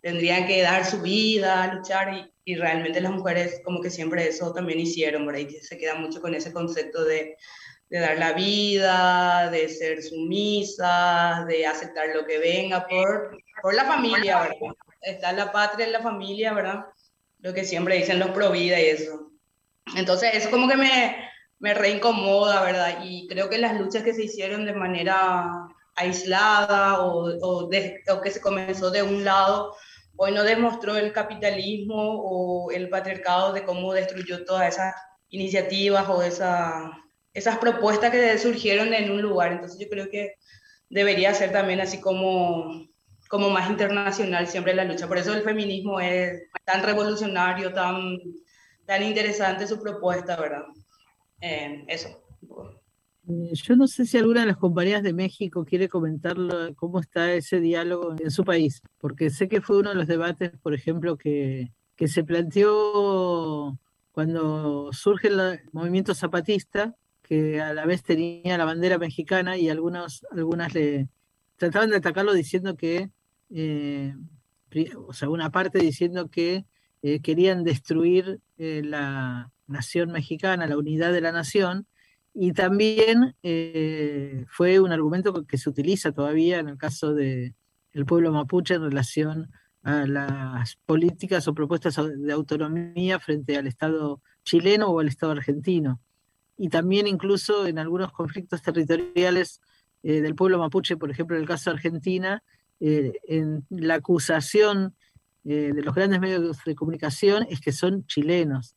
[0.00, 4.52] tendrían que dar su vida, luchar y, y, realmente las mujeres como que siempre eso
[4.52, 7.36] también hicieron, por ahí se queda mucho con ese concepto de,
[7.90, 13.84] de dar la vida, de ser sumisa, de aceptar lo que venga por, por la
[13.84, 14.76] familia, ¿verdad?
[15.02, 16.84] Está la patria en la familia, ¿verdad?
[17.40, 19.32] Lo que siempre dicen los pro vida y eso.
[19.96, 21.16] Entonces, eso como que me,
[21.58, 23.00] me reincomoda, ¿verdad?
[23.02, 25.50] Y creo que las luchas que se hicieron de manera
[25.96, 29.74] aislada o, o que se comenzó de un lado,
[30.16, 34.94] hoy no demostró el capitalismo o el patriarcado de cómo destruyó todas esas
[35.30, 36.92] iniciativas o esa,
[37.32, 39.52] esas propuestas que surgieron en un lugar.
[39.52, 40.34] Entonces yo creo que
[40.88, 42.88] debería ser también así como,
[43.28, 45.08] como más internacional siempre la lucha.
[45.08, 48.18] Por eso el feminismo es tan revolucionario, tan,
[48.86, 50.64] tan interesante su propuesta, ¿verdad?
[51.40, 52.08] Eh, eso.
[53.28, 56.36] Eh, yo no sé si alguna de las compañías de México quiere comentar
[56.76, 60.52] cómo está ese diálogo en su país, porque sé que fue uno de los debates,
[60.62, 63.78] por ejemplo, que, que se planteó
[64.12, 66.96] cuando surge el movimiento zapatista,
[67.30, 71.08] que a la vez tenía la bandera mexicana y algunos, algunas le
[71.58, 73.08] trataban de atacarlo diciendo que,
[73.50, 74.16] eh,
[74.96, 76.64] o sea, una parte diciendo que
[77.02, 81.86] eh, querían destruir la nación mexicana, la unidad de la nación,
[82.34, 87.54] y también eh, fue un argumento que se utiliza todavía en el caso del
[87.92, 89.52] el pueblo mapuche en relación
[89.84, 96.00] a las políticas o propuestas de autonomía frente al Estado chileno o al Estado argentino.
[96.60, 99.60] Y también incluso en algunos conflictos territoriales
[100.02, 102.42] eh, del pueblo mapuche, por ejemplo en el caso de Argentina,
[102.80, 103.12] eh,
[103.70, 104.94] la acusación
[105.42, 108.74] de los grandes medios de comunicación es que son chilenos,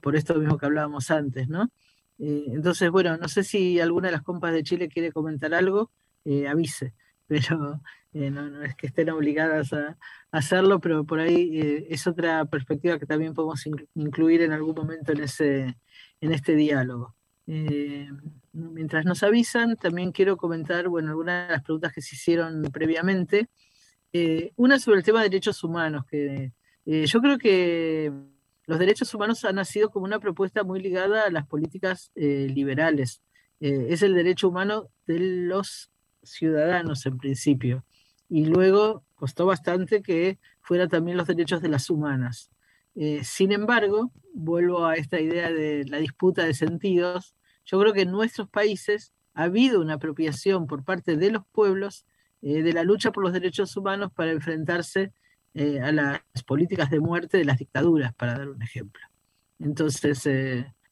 [0.00, 1.70] por esto mismo que hablábamos antes, ¿no?
[2.18, 5.90] Eh, entonces, bueno, no sé si alguna de las compas de Chile quiere comentar algo,
[6.24, 6.94] eh, avise,
[7.26, 7.80] pero
[8.12, 9.96] eh, no, es que estén obligadas a,
[10.30, 15.22] hacerlo, pero por ahí es otra perspectiva que también podemos incluir en algún momento en,
[15.22, 15.78] ese,
[16.20, 17.14] en este diálogo.
[18.52, 23.48] mientras nos avisan, también quiero comentar, bueno, algunas de las preguntas que se hicieron previamente.
[24.56, 26.52] una sobre el tema de derechos humanos, que
[26.84, 28.12] yo creo que
[28.68, 33.22] los derechos humanos han nacido como una propuesta muy ligada a las políticas eh, liberales.
[33.60, 35.90] Eh, es el derecho humano de los
[36.22, 37.82] ciudadanos en principio.
[38.28, 42.50] Y luego costó bastante que fuera también los derechos de las humanas.
[43.00, 48.00] Eh, sin embargo, vuelvo a esta idea de la disputa de sentidos, yo creo que
[48.00, 52.06] en nuestros países ha habido una apropiación por parte de los pueblos
[52.42, 55.12] eh, de la lucha por los derechos humanos para enfrentarse
[55.54, 59.06] eh, a las políticas de muerte de las dictaduras, para dar un ejemplo.
[59.60, 60.28] Entonces,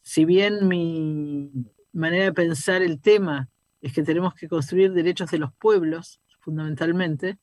[0.02, 1.50] si bien mi
[1.92, 3.48] manera de pensar el tema
[3.80, 7.38] es que tenemos que construir derechos de los pueblos, fundamentalmente,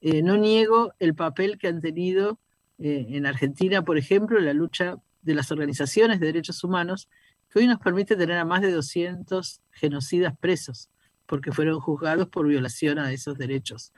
[0.00, 2.38] no niego el papel que han tenido
[2.78, 7.08] eh, en Argentina, por ejemplo, la lucha de las organizaciones de derechos humanos,
[7.50, 10.88] que hoy nos permite tener a más de 200 genocidas presos,
[11.26, 13.92] porque fueron juzgados por violación a esos derechos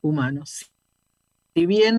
[0.00, 0.70] humanos.
[1.54, 1.98] Si bien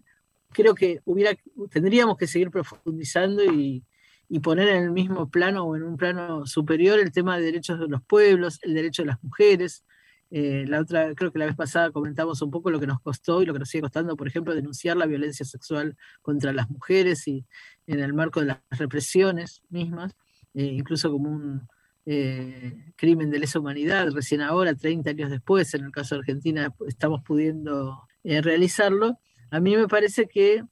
[0.52, 1.36] creo que hubiera,
[1.70, 3.84] tendríamos que seguir profundizando y,
[4.30, 7.80] y poner en el mismo plano o en un plano superior el tema de derechos
[7.80, 9.84] de los pueblos, el derecho de las mujeres,
[10.32, 13.42] eh, la otra, creo que la vez pasada comentamos un poco lo que nos costó
[13.42, 17.28] y lo que nos sigue costando, por ejemplo, denunciar la violencia sexual contra las mujeres
[17.28, 17.46] y
[17.88, 20.16] en el marco de las represiones mismas,
[20.54, 21.68] eh, incluso como un
[22.06, 24.10] eh, crimen de lesa humanidad.
[24.12, 29.18] Recién ahora, 30 años después, en el caso de Argentina, estamos pudiendo realizarlo.
[29.50, 30.64] A mí me parece que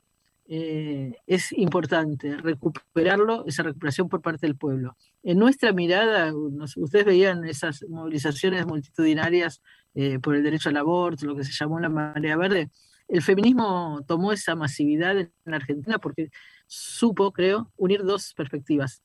[0.50, 4.96] eh, es importante recuperarlo, esa recuperación por parte del pueblo.
[5.24, 6.34] En nuestra mirada,
[6.78, 9.62] ustedes veían esas movilizaciones multitudinarias
[9.94, 12.70] eh, por el derecho al aborto, lo que se llamó la marea verde.
[13.10, 16.30] El feminismo tomó esa masividad en Argentina porque
[16.66, 19.04] supo, creo, unir dos perspectivas.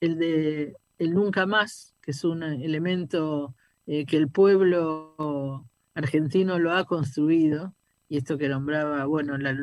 [0.00, 3.54] El de el nunca más, que es un elemento
[3.86, 7.74] eh, que el pueblo argentino lo ha construido,
[8.08, 9.56] y esto que nombraba, bueno, la,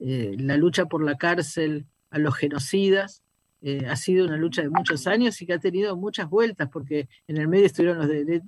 [0.00, 3.24] eh, la lucha por la cárcel a los genocidas
[3.66, 7.08] eh, ha sido una lucha de muchos años y que ha tenido muchas vueltas, porque
[7.26, 8.06] en el medio estuvieron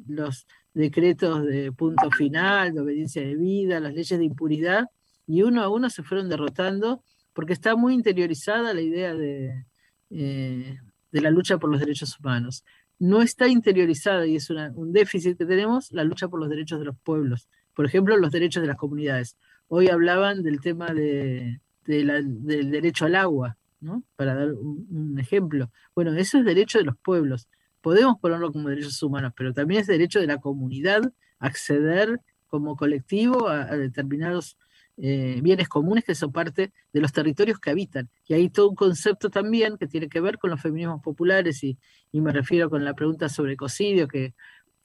[0.09, 4.91] los, decretos de punto final, de obediencia de vida, las leyes de impunidad,
[5.27, 9.65] y uno a uno se fueron derrotando, porque está muy interiorizada la idea de,
[10.11, 10.79] eh,
[11.11, 12.63] de la lucha por los derechos humanos.
[12.99, 16.85] No está interiorizada, y es un déficit que tenemos, la lucha por los derechos de
[16.85, 17.49] los pueblos.
[17.73, 19.39] Por ejemplo, los derechos de las comunidades.
[19.69, 24.03] Hoy hablaban del tema de, del derecho al agua, ¿no?
[24.17, 25.71] Para dar un, ejemplo.
[25.95, 27.49] Bueno, eso es derecho de los pueblos.
[27.81, 31.03] Podemos ponerlo como derechos humanos, pero también es derecho de la comunidad
[31.39, 34.57] acceder como colectivo a, determinados
[34.99, 38.09] eh, bienes comunes que son parte de los territorios que habitan.
[38.27, 41.77] Y hay todo un concepto también que tiene que ver con los feminismos populares, y,
[42.13, 44.33] me refiero con la pregunta sobre ecocidio que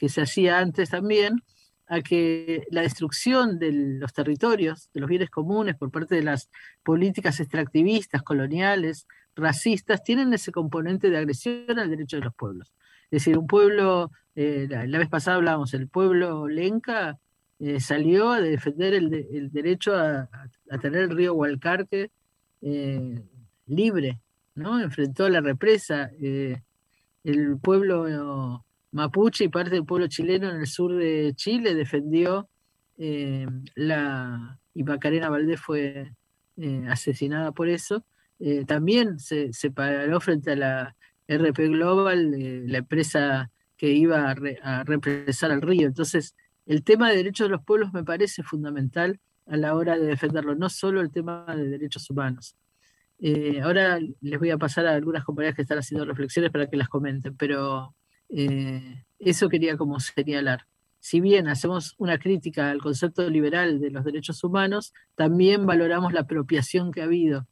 [0.10, 1.42] se hacía antes también,
[1.92, 6.50] a que la destrucción de los territorios, de los bienes comunes por parte de las
[6.84, 12.72] políticas extractivistas, coloniales, racistas, tienen ese componente de agresión al derecho de los pueblos.
[13.12, 17.20] Es decir, un pueblo, eh, la, vez pasada hablábamos, el pueblo lenca
[17.60, 20.30] eh, salió a defender el, derecho a,
[20.82, 22.10] tener el río Hualcarque
[22.62, 23.22] eh,
[23.66, 24.22] libre,
[24.56, 24.80] ¿no?
[24.80, 26.10] Enfrentó a la represa.
[27.26, 32.50] el pueblo mapuche y parte del pueblo chileno en el sur de Chile defendió
[33.04, 36.14] eh, la, y Macarena Valdés fue
[36.58, 38.06] eh, asesinada por eso,
[38.40, 40.96] eh, también se, se, paró frente a la
[41.28, 42.32] RP Global,
[42.68, 45.88] la empresa que iba a, a, represar al río.
[45.88, 46.36] Entonces,
[46.68, 50.54] el tema de derechos de los pueblos me parece fundamental a la hora de defenderlo,
[50.56, 52.56] no solo el tema de derechos humanos.
[53.64, 56.90] ahora les voy a pasar a algunas compañeras que están haciendo reflexiones para que las
[56.90, 57.96] comenten, pero
[58.32, 60.66] eh, eso quería como señalar.
[61.00, 66.22] Si bien hacemos una crítica al concepto liberal de los derechos humanos, también valoramos la
[66.22, 67.48] apropiación que ha habido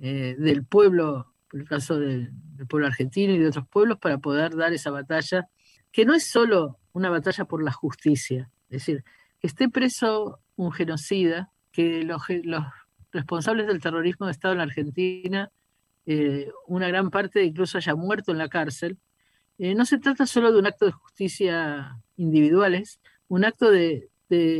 [0.00, 2.30] eh, del pueblo, por el caso del,
[2.68, 5.48] pueblo argentino y de otros pueblos, para poder dar esa batalla,
[5.90, 9.04] que no es solo una batalla por la justicia, es decir,
[9.40, 12.22] que esté preso un genocida, que los,
[13.12, 15.50] responsables del terrorismo de Estado en Argentina,
[16.06, 18.98] eh, una gran parte incluso haya muerto en la cárcel,
[19.58, 24.08] eh, no se trata solo de un acto de justicia individual, es un acto de,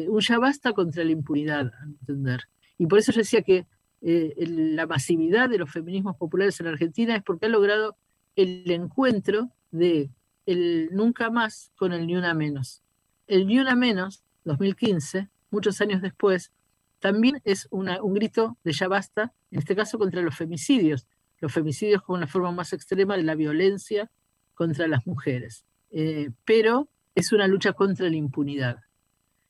[0.09, 2.43] un ya basta contra la impunidad, a entender.
[2.79, 3.67] Y por eso yo decía que
[4.03, 7.97] eh, la masividad de los feminismos populares en Argentina es porque ha logrado
[8.37, 10.11] el encuentro de
[10.47, 12.83] el nunca más con el ni una menos.
[13.27, 16.53] El ni una menos, 2015, muchos años después,
[17.01, 21.07] también es un grito de ya basta, en este caso contra los femicidios,
[21.41, 24.11] los femicidios como una forma más extrema de la violencia
[24.57, 28.81] contra las mujeres, eh, pero es una lucha contra la impunidad.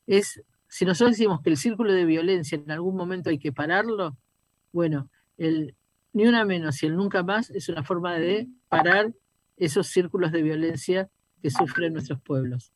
[0.06, 4.18] Es, si nosotros decimos que el círculo de violencia en algún momento hay que pararlo,
[4.72, 5.74] bueno, el
[6.12, 9.12] ni una menos y el nunca más es una forma de parar
[9.58, 11.10] esos círculos de violencia
[11.42, 12.72] que sufren nuestros pueblos.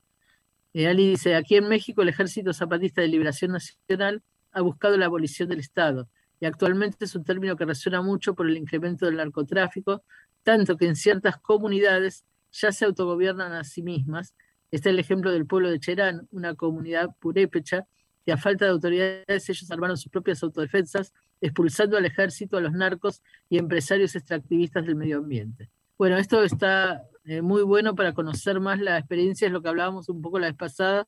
[0.74, 4.22] Eh, Ali dice, aquí en México el Ejército Zapatista de Liberación Nacional
[4.52, 6.06] ha buscado la abolición del Estado
[6.40, 10.02] y actualmente es un término que resuena mucho por el incremento del narcotráfico,
[10.42, 14.34] tanto que en ciertas comunidades ya se autogobiernan a sí mismas.
[14.70, 17.86] Está el ejemplo del pueblo de Cherán, una comunidad purépecha,
[18.24, 22.72] que a falta de autoridades ellos armaron sus propias autodefensas, expulsando al ejército, a los
[22.72, 25.70] narcos y empresarios extractivistas del medio ambiente.
[25.98, 30.08] Bueno, esto está eh, muy bueno para conocer más la experiencia, es lo que hablábamos
[30.08, 31.06] un poco la vez pasada,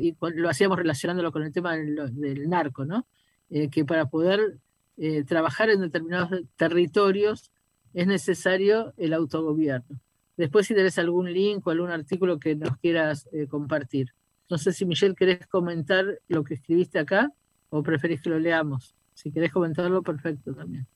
[0.00, 3.06] y lo hacíamos relacionándolo con el tema del, narco, ¿no?
[3.50, 4.58] Eh, que para poder
[4.98, 7.50] eh, trabajar en determinados territorios
[7.94, 9.98] es necesario el autogobierno.
[10.36, 14.12] Después si tenés algún link o algún artículo que nos quieras compartir.
[14.48, 17.32] No sé si Michelle querés comentar lo que escribiste acá
[17.70, 18.94] o preferís que lo leamos.
[19.14, 20.86] Si querés comentarlo, perfecto también.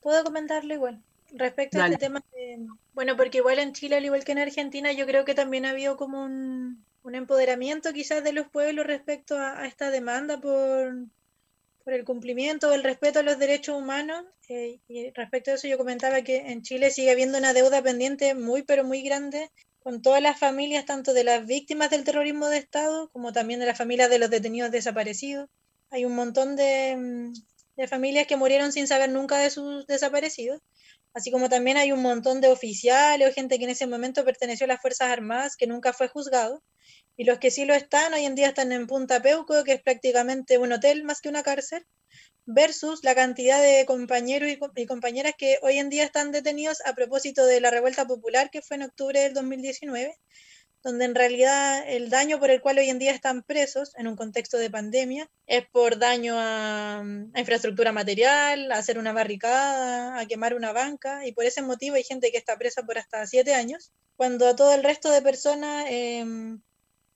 [0.00, 1.02] Puedo comentarlo igual.
[1.32, 2.22] Respecto a este tema,
[2.94, 5.70] bueno, porque igual en Chile, al igual que en Argentina, yo creo que también ha
[5.70, 10.94] habido como un, empoderamiento quizás de los pueblos respecto a, esta demanda por,
[11.86, 14.24] por, el cumplimiento o el respeto a los derechos humanos.
[14.48, 18.34] Eh, y respecto a eso yo comentaba que en Chile sigue habiendo una deuda pendiente
[18.34, 22.58] muy, pero muy grande con todas las familias, tanto de las víctimas del terrorismo de
[22.58, 25.48] Estado como también de las familias de los detenidos desaparecidos.
[25.90, 27.32] Hay un montón de,
[27.76, 30.60] de familias que murieron sin saber nunca de sus desaparecidos
[31.16, 34.64] así como también hay un montón de oficiales o gente que en ese momento perteneció
[34.64, 36.62] a las Fuerzas Armadas que nunca fue juzgado,
[37.16, 39.82] y los que sí lo están hoy en día están en Punta Peuco, que es
[39.82, 41.86] prácticamente un hotel más que una cárcel,
[42.46, 47.44] versus la cantidad de compañeros y, compañeras que hoy en día están detenidos a propósito
[47.44, 50.16] de la revuelta popular que fue en octubre del 2019
[50.86, 54.14] donde en realidad el daño por el cual hoy en día están presos en un
[54.14, 57.02] contexto de pandemia es por daño a,
[57.34, 62.04] infraestructura material, a hacer una barricada, a quemar una banca, y por ese motivo hay
[62.04, 65.86] gente que está presa por hasta siete años, cuando a todo el resto de personas
[65.88, 66.60] em,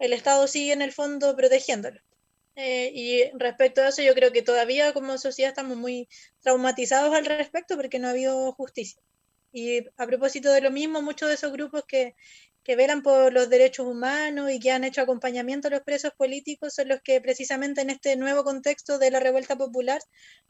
[0.01, 2.01] el Estado sigue en el fondo protegiéndolo.
[2.57, 6.09] Eh, y respecto a eso, yo creo que todavía como sociedad estamos muy
[6.40, 9.01] traumatizados al respecto porque no ha habido justicia.
[9.53, 12.14] Y a propósito de lo mismo, muchos de esos grupos que,
[12.62, 16.74] que velan por los derechos humanos y que han hecho acompañamiento a los presos políticos
[16.74, 20.01] son los que precisamente en este nuevo contexto de la revuelta popular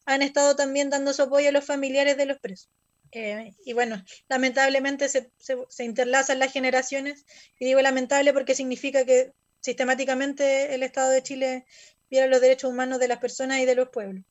[0.05, 2.71] han estado también dando su apoyo a los familiares de los presos.
[3.13, 7.27] Eh, y bueno, lamentablemente se, se, interlazan las generaciones,
[7.59, 11.65] y digo lamentable porque significa que sistemáticamente el Estado de Chile
[12.11, 14.25] viola los derechos humanos de las personas y de los pueblos.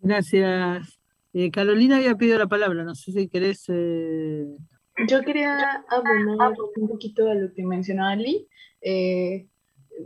[0.00, 0.98] Gracias.
[1.34, 4.46] Eh, Carolina había pedido la palabra, no sé si querés eh,
[5.08, 8.48] yo quería abonar un poquito a lo que mencionaba Lee.
[8.82, 9.48] Eh,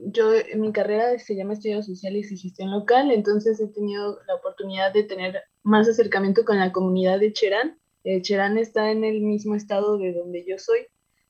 [0.07, 4.34] yo, en mi carrera se llama Estudios Sociales y Gestión Local, entonces he tenido la
[4.34, 7.78] oportunidad de tener más acercamiento con la comunidad de Cherán.
[8.04, 10.86] Eh, Cherán está en el mismo estado de donde yo soy,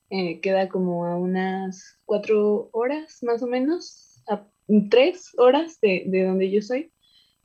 [0.09, 4.45] eh, queda como a unas cuatro horas más o menos, a
[4.89, 6.91] tres horas de, de donde yo soy.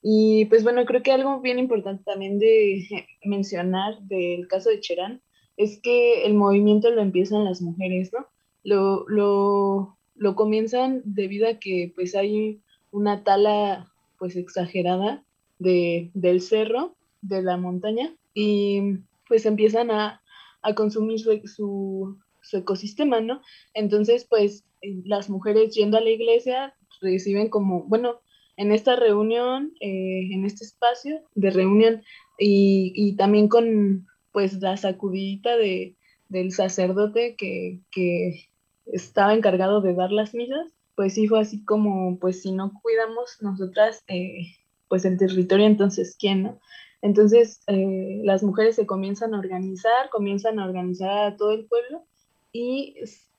[0.03, 2.87] Y pues bueno, creo que algo bien importante también de
[3.25, 5.23] mencionar del caso de Cherán
[5.57, 8.27] es que el movimiento lo empiezan las mujeres, ¿no?
[8.65, 12.61] Lo, lo, lo comienzan debido a que pues hay
[12.91, 15.25] una tala pues exagerada
[15.59, 18.99] de, del cerro, de la montaña, y
[19.29, 20.21] pues empiezan a,
[20.77, 22.19] consumir su, su,
[22.59, 23.43] ecosistema, ¿no?
[23.75, 24.65] Entonces, pues
[25.05, 28.21] las mujeres yendo a la iglesia reciben como, bueno,
[28.57, 32.03] en esta reunión, eh, en este espacio de reunión
[32.39, 35.97] y, y también con, pues la sacudidita de,
[36.29, 38.49] del sacerdote que, que
[38.87, 43.39] estaba encargado de dar las misas, pues sí fue así como, pues si no cuidamos
[43.41, 44.47] nosotras, eh,
[44.89, 46.61] pues el territorio, entonces ¿quién, no?
[47.01, 52.05] Entonces eh, las mujeres se comienzan a organizar, comienzan a organizar a todo el pueblo
[52.53, 52.95] y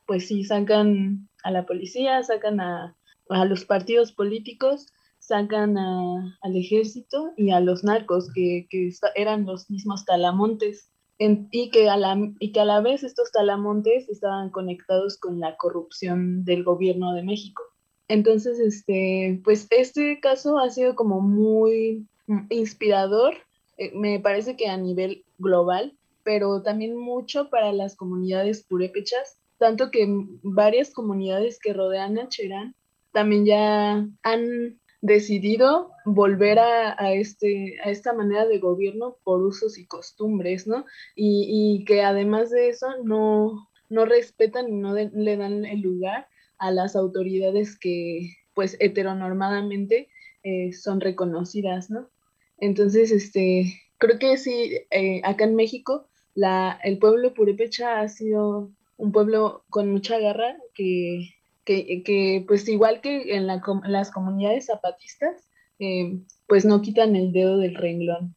[0.05, 2.95] pues sí sacan a la policía, sacan a,
[3.29, 4.87] a los partidos políticos,
[5.19, 10.89] sacan al ejército y a los narcos, que, que eran los mismos talamontes,
[11.19, 15.55] y, que a la, y que a la vez estos talamontes estaban conectados con la
[15.55, 17.63] corrupción del gobierno de México.
[18.09, 22.05] Entonces, este, pues este caso ha sido como muy
[22.49, 23.35] inspirador,
[23.77, 25.93] eh, me parece que a nivel global,
[26.23, 30.07] pero también mucho para las comunidades purépechas, tanto que
[30.41, 32.75] varias comunidades que rodean a Cherán
[33.11, 39.85] también ya han decidido volver a, este, a esta manera de gobierno por usos y
[39.85, 40.85] costumbres, ¿no?
[41.13, 46.71] Y, que además de eso no, no respetan y no le dan el lugar a
[46.71, 50.07] las autoridades que, pues, heteronormadamente
[50.43, 52.09] eh, son reconocidas, ¿no?
[52.57, 58.71] Entonces, este, creo que sí, eh, acá en México, la, el pueblo purépecha ha sido
[58.97, 61.33] un pueblo con mucha garra que
[61.65, 67.57] que, que, pues igual que en, las comunidades zapatistas, eh, pues no quitan el dedo
[67.57, 68.35] del renglón.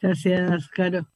[0.00, 1.06] Gracias, Caro.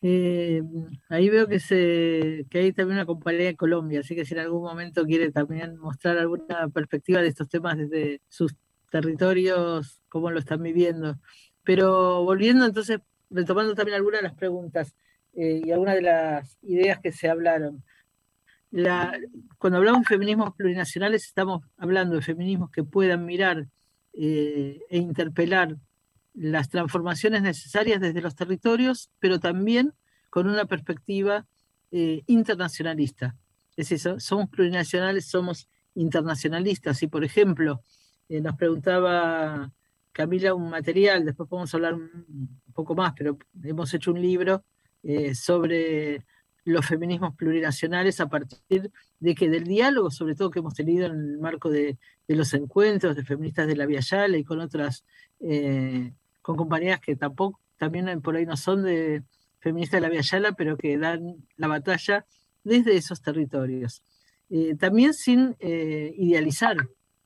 [0.00, 0.62] Eh,
[1.08, 4.40] ahí veo que, se, que hay también una compañía en Colombia, así que si en
[4.40, 8.54] algún momento quiere también mostrar alguna perspectiva de estos temas desde sus
[8.90, 11.16] territorios, cómo lo están viviendo.
[11.64, 14.94] Pero volviendo entonces, retomando también algunas de las preguntas
[15.38, 17.84] eh, y algunas de las ideas que se hablaron.
[18.72, 19.16] La,
[19.58, 23.68] cuando hablamos de feminismos plurinacionales, estamos hablando de feminismos que puedan mirar
[24.12, 25.76] eh, e interpelar
[26.34, 29.94] las transformaciones necesarias desde los territorios, pero también
[30.28, 31.46] con una perspectiva
[31.92, 33.36] eh, internacionalista.
[33.76, 37.00] Es eso, somos plurinacionales, somos internacionalistas.
[37.04, 37.84] Y, por ejemplo,
[38.28, 39.70] eh, nos preguntaba
[40.10, 44.64] Camila un material, después podemos hablar un poco más, pero hemos hecho un libro
[45.02, 46.24] eh, sobre
[46.64, 48.90] los feminismos plurinacionales a partir
[49.20, 53.16] de que del diálogo, sobre todo que hemos tenido en el marco de, los encuentros
[53.16, 55.04] de feministas de la Via Yala y con otras,
[55.40, 59.22] eh, con compañías que tampoco, también por ahí no son de
[59.60, 62.26] feministas de la Via Yala, pero que dan la batalla
[62.64, 64.02] desde esos territorios.
[64.50, 66.76] Eh, también sin idealizar,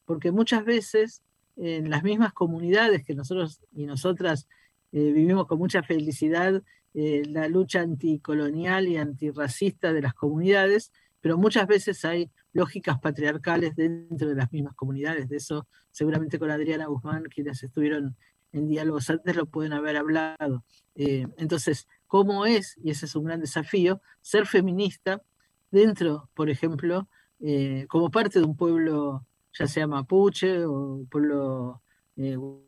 [0.05, 1.23] porque muchas veces
[1.57, 4.47] en las mismas comunidades que nosotros y nosotras
[4.93, 6.63] vivimos con mucha felicidad
[6.95, 13.75] eh, la lucha anticolonial y antirracista de las comunidades, pero muchas veces hay lógicas patriarcales
[13.77, 15.29] dentro de las mismas comunidades.
[15.29, 18.17] De eso seguramente con Adriana Guzmán, quienes estuvieron
[18.53, 20.65] en diálogos antes, lo pueden haber hablado.
[20.95, 25.23] Eh, entonces, ¿cómo es, y ese es un gran desafío, ser feminista
[25.71, 27.09] dentro, por ejemplo,
[27.41, 29.25] eh, como parte de un pueblo,
[29.59, 31.81] ya sea mapuche o pueblo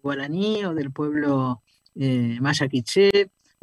[0.03, 1.63] guaraní o del pueblo
[1.95, 2.67] maya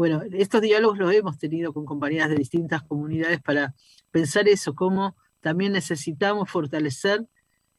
[0.01, 3.75] bueno, estos diálogos los hemos tenido con compañeras de distintas comunidades para
[4.09, 7.27] pensar eso, cómo también necesitamos fortalecer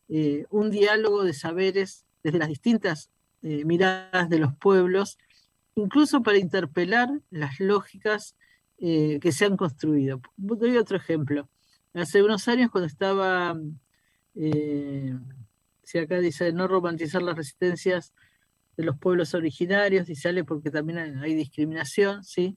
[0.09, 3.11] eh, un diálogo de saberes desde las distintas
[3.43, 5.19] eh, miradas de los pueblos,
[5.75, 8.37] incluso para interpelar las lógicas
[8.79, 10.21] eh, que se han construido.
[10.37, 11.49] Doy otro ejemplo.
[11.93, 13.59] Hace unos años cuando estaba,
[15.83, 18.13] si acá dice no romantizar las resistencias
[18.77, 22.57] de los pueblos originarios, y sale porque también hay discriminación, ¿sí?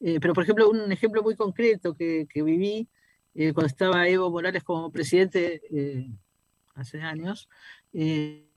[0.00, 2.88] Eh, pero, por ejemplo, un ejemplo muy concreto que, viví
[3.34, 6.10] eh, cuando estaba Evo Morales como presidente eh,
[6.74, 7.48] hace años,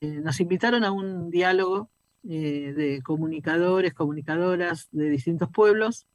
[0.02, 1.90] nos invitaron a un diálogo
[2.22, 6.06] de comunicadores, comunicadoras de distintos pueblos,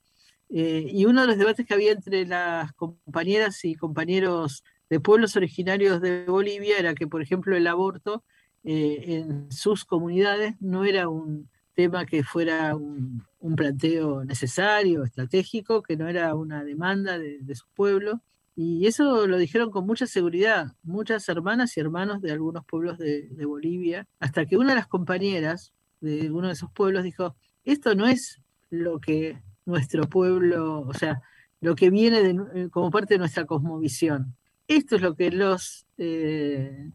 [0.50, 6.02] y uno de los debates que había entre las compañeras y compañeros de pueblos originarios
[6.02, 8.22] de Bolivia era que, por ejemplo, el aborto
[8.64, 15.98] eh, en sus comunidades no era un tema que fuera un, planteo necesario, estratégico, que
[15.98, 18.22] no era una demanda de, su pueblo.
[18.56, 23.28] Y eso lo dijeron con mucha seguridad muchas hermanas y hermanos de algunos pueblos de,
[23.44, 28.06] Bolivia, hasta que una de las compañeras de uno de esos pueblos dijo, esto no
[28.06, 28.40] es
[28.70, 31.20] lo que nuestro pueblo, o sea,
[31.60, 34.34] lo que viene como parte de nuestra cosmovisión.
[34.68, 36.90] Esto es lo que los eh,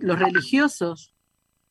[0.00, 1.14] los religiosos,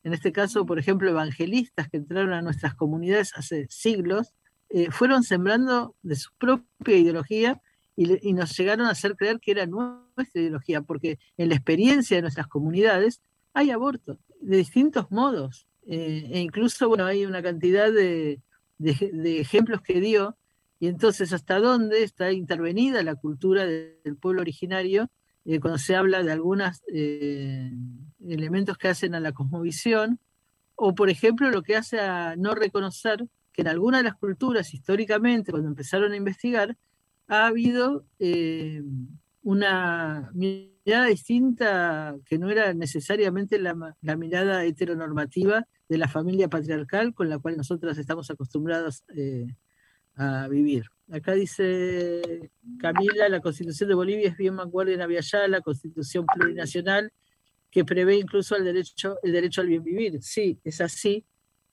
[0.02, 4.34] en este caso, por ejemplo, evangelistas que entraron a nuestras comunidades hace siglos,
[4.70, 7.60] eh, fueron sembrando de su propia ideología
[7.96, 12.22] y, nos llegaron a hacer creer que era nuestra ideología, porque en la experiencia de
[12.22, 13.20] nuestras comunidades
[13.52, 15.66] hay aborto de distintos modos.
[15.86, 18.40] Eh, e incluso, bueno, hay una cantidad de,
[18.78, 20.36] ejemplos que dio,
[20.78, 25.10] y entonces hasta dónde está intervenida la cultura del pueblo originario
[25.50, 27.72] eh, cuando se habla de algunos eh,
[28.24, 30.20] elementos que hacen a la cosmovisión,
[30.76, 34.72] o por ejemplo lo que hace a no reconocer que en algunas de las culturas
[34.72, 36.76] históricamente, cuando empezaron a investigar,
[37.26, 38.84] ha habido eh,
[39.42, 43.74] una mirada distinta que no era necesariamente la,
[44.16, 49.02] mirada heteronormativa de la familia patriarcal con la cual nosotras estamos acostumbrados
[50.20, 50.84] a vivir.
[51.10, 57.10] Acá dice Camila, la constitución de Bolivia es bien vanguardia en Aviala, la constitución plurinacional
[57.70, 60.22] que prevé incluso el derecho, el derecho al bien vivir.
[60.22, 61.24] Sí, es así,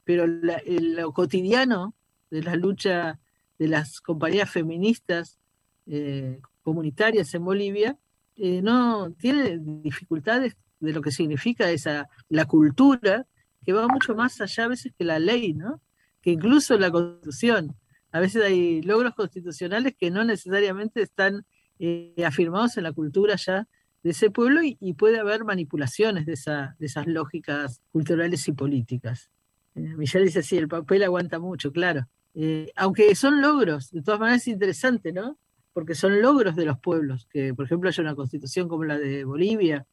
[0.05, 1.93] pero lo cotidiano
[2.31, 3.19] de la lucha
[3.59, 5.37] de las compañías feministas
[5.85, 7.97] eh, comunitarias en Bolivia
[8.37, 13.25] eh, no tiene dificultades de lo que significa esa la cultura
[13.65, 15.81] que va mucho más allá a veces que la ley, ¿no?
[16.21, 17.75] Que incluso la constitución
[18.17, 21.45] a veces hay logros constitucionales que no necesariamente están
[21.77, 23.67] eh, afirmados en la cultura ya
[24.01, 29.29] de ese pueblo y, puede haber manipulaciones de, esas lógicas culturales y políticas.
[29.75, 32.07] Eh, Michelle dice, sí, el papel aguanta mucho, claro.
[32.33, 35.37] Eh, aunque son logros, de todas maneras es interesante, ¿no?
[35.73, 39.25] Porque son logros de los pueblos, que por ejemplo haya una constitución como la de
[39.25, 39.85] Bolivia,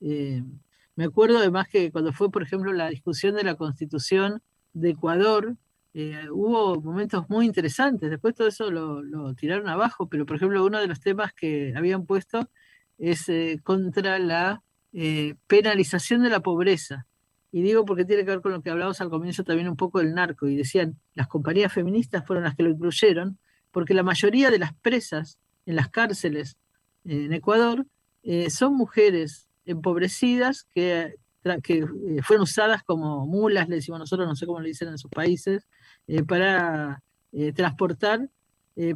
[0.00, 5.56] Me acuerdo además que cuando fue, por ejemplo, la discusión de la constitución de Ecuador,
[6.00, 8.08] eh, hubo momentos muy interesantes.
[8.08, 12.06] Después todo eso lo, tiraron abajo, pero por ejemplo uno de los temas que habían
[12.06, 12.48] puesto
[12.98, 17.06] es eh, contra la eh, penalización de la pobreza.
[17.50, 19.98] Y digo porque tiene que ver con lo que hablábamos al comienzo también un poco
[19.98, 20.46] del narco.
[20.46, 23.36] Y decían, las compañías feministas fueron las que lo incluyeron,
[23.72, 26.58] porque la mayoría de las presas en las cárceles
[27.06, 27.86] en Ecuador
[28.50, 31.16] son mujeres empobrecidas que,
[31.56, 34.98] que eh, fueron usadas como mulas, le decimos nosotros, no sé cómo le dicen en
[34.98, 35.66] sus países,
[36.06, 38.28] eh, para eh, transportar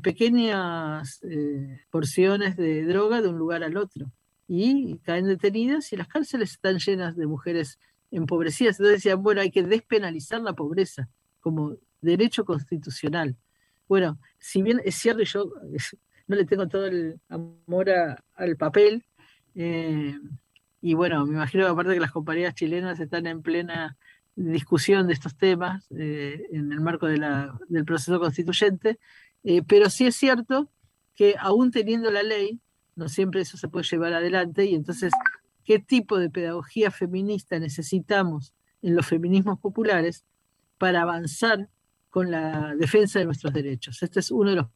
[0.00, 1.20] pequeñas
[1.90, 4.12] porciones de droga de un lugar al otro.
[4.46, 7.80] Y caen detenidas y las cárceles están llenas de mujeres
[8.12, 8.76] empobrecidas.
[8.78, 11.08] Entonces decían, bueno, hay que despenalizar la pobreza
[11.40, 13.36] como derecho constitucional.
[13.88, 15.50] Bueno, si bien es cierto, yo
[16.28, 17.90] no le tengo todo el amor
[18.36, 19.04] al papel,
[20.82, 23.96] y bueno, me imagino aparte que las compañías chilenas están en plena
[24.34, 28.98] discusión de estos temas eh, en el marco de la, del proceso constituyente,
[29.44, 30.68] eh, pero sí es cierto
[31.14, 32.58] que aún teniendo la ley,
[32.96, 35.12] no siempre eso se puede llevar adelante y entonces,
[35.64, 38.52] ¿qué tipo de pedagogía feminista necesitamos
[38.82, 40.24] en los feminismos populares
[40.78, 41.68] para avanzar
[42.10, 44.02] con la defensa de nuestros derechos?
[44.02, 44.66] Este es uno de los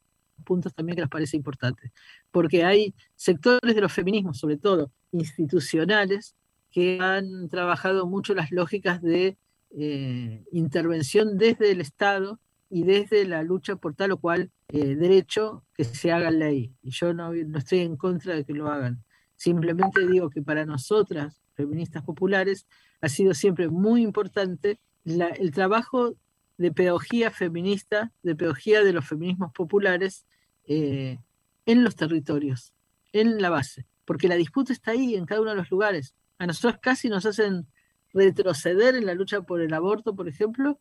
[0.45, 1.93] puntos también que nos parece importante,
[2.31, 6.37] porque hay sectores de los feminismos, sobre todo institucionales,
[6.71, 9.37] que han trabajado mucho las lógicas de
[9.71, 15.65] eh, intervención desde el Estado y desde la lucha por tal o cual eh, derecho
[15.75, 16.73] que se haga ley.
[16.83, 19.03] Y yo no, no estoy en contra de que lo hagan.
[19.37, 22.67] Simplemente digo que para nosotras, feministas populares,
[23.01, 26.17] ha sido siempre muy importante el trabajo
[26.59, 30.25] de pedagogía feminista, de pedagogía de los feminismos populares
[30.67, 31.19] eh,
[31.67, 32.73] en los territorios,
[33.13, 36.15] en la base, porque la disputa está ahí, en cada uno de los lugares.
[36.39, 37.67] A nosotros casi nos hacen
[38.13, 40.79] retroceder en la lucha por el aborto, por ejemplo,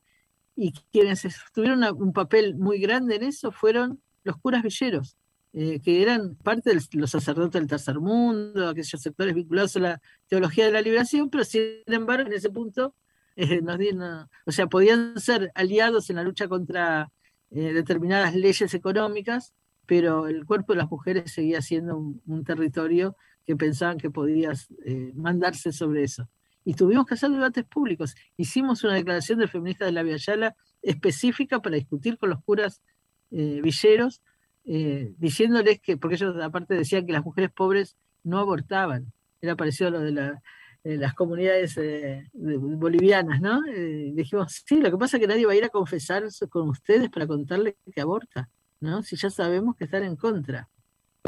[0.56, 5.18] y quienes tuvieron un papel muy grande en eso fueron los curas villeros,
[5.54, 10.02] eh, que eran parte de los sacerdotes del tercer mundo, aquellos sectores vinculados a la
[10.28, 12.94] teología de la liberación, pero sin embargo en ese punto
[13.36, 17.12] eh, nos dieron, o sea, podían ser aliados en la lucha contra
[17.52, 19.54] eh, determinadas leyes económicas,
[19.86, 23.16] pero el cuerpo de las mujeres seguía siendo un, territorio
[23.46, 24.54] que pensaban que podía
[24.86, 26.28] eh, mandarse sobre eso.
[26.64, 28.16] Y tuvimos que hacer debates públicos.
[28.38, 32.82] Hicimos una declaración de feministas de la Yala específica para discutir con los curas
[33.30, 34.22] villeros,
[34.64, 39.12] diciéndoles que, porque ellos aparte decían que las mujeres pobres no abortaban,
[39.42, 40.42] era parecido a lo de la
[40.86, 43.66] las comunidades eh, bolivianas, ¿no?
[43.66, 46.70] Eh, dijimos, sí, lo que pasa es que nadie va a ir a confesar con
[46.70, 49.02] ustedes para contarle que aborta, ¿no?
[49.02, 50.70] Si ya sabemos que están en contra.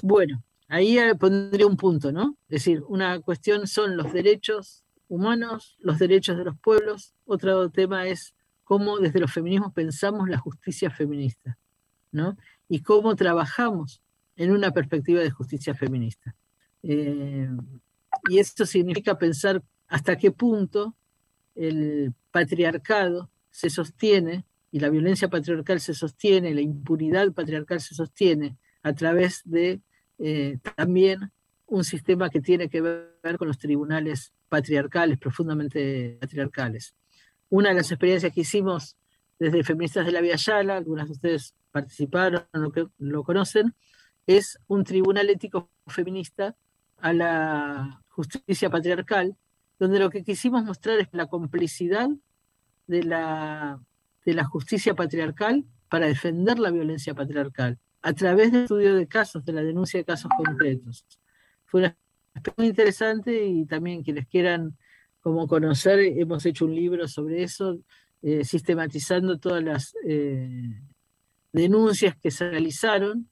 [0.03, 2.37] Bueno, ahí pondría un punto, ¿no?
[2.49, 8.05] Es decir, una cuestión son los derechos humanos, los derechos de los pueblos, otro tema
[8.07, 11.57] es cómo desde los feminismos pensamos la justicia feminista,
[12.11, 12.37] ¿no?
[12.69, 14.01] Y cómo trabajamos
[14.35, 16.35] en una perspectiva de justicia feminista.
[16.83, 17.49] Eh,
[18.29, 20.95] y esto significa pensar hasta qué punto
[21.55, 28.57] el patriarcado se sostiene y la violencia patriarcal se sostiene, la impunidad patriarcal se sostiene
[28.83, 29.81] a través de
[30.19, 31.31] eh, también
[31.67, 36.95] un sistema que tiene que ver con los tribunales patriarcales, profundamente patriarcales.
[37.49, 38.97] Una de las experiencias que hicimos
[39.39, 43.73] desde Feministas de la Vía Yala, algunas de ustedes participaron, lo, lo conocen,
[44.25, 46.55] es un tribunal ético feminista
[46.97, 49.35] a la justicia patriarcal,
[49.77, 52.09] donde lo que quisimos mostrar es la complicidad
[52.87, 53.79] de la,
[54.25, 59.45] de la justicia patriarcal para defender la violencia patriarcal, a través del estudio de casos,
[59.45, 61.05] de la denuncia de casos concretos.
[61.65, 61.95] Fue una
[62.33, 64.75] experiencia muy interesante y también quienes quieran
[65.21, 67.79] como conocer, hemos hecho un libro sobre eso,
[68.23, 70.81] eh, sistematizando todas las eh,
[71.53, 73.29] denuncias que se realizaron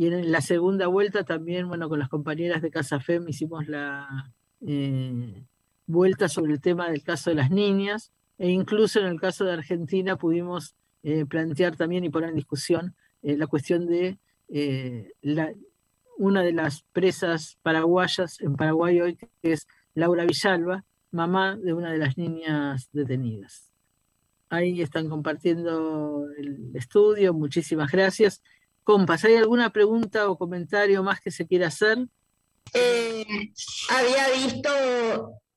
[0.00, 4.32] y en la segunda vuelta también, bueno, con las compañeras de Casa FEM hicimos la
[4.66, 5.44] eh,
[5.86, 9.52] vuelta sobre el tema del caso de las niñas e incluso en el caso de
[9.52, 14.18] Argentina pudimos eh, plantear también y poner en discusión eh, la cuestión de
[15.20, 15.52] la,
[16.16, 21.92] una de las presas paraguayas en Paraguay hoy, que es Laura Villalba, mamá de una
[21.92, 23.70] de las niñas detenidas.
[24.48, 28.42] Ahí están compartiendo el estudio, muchísimas gracias.
[28.90, 31.96] Compas, ¿hay alguna pregunta o comentario más que se quiera hacer?
[32.74, 33.24] Eh,
[33.88, 34.68] había visto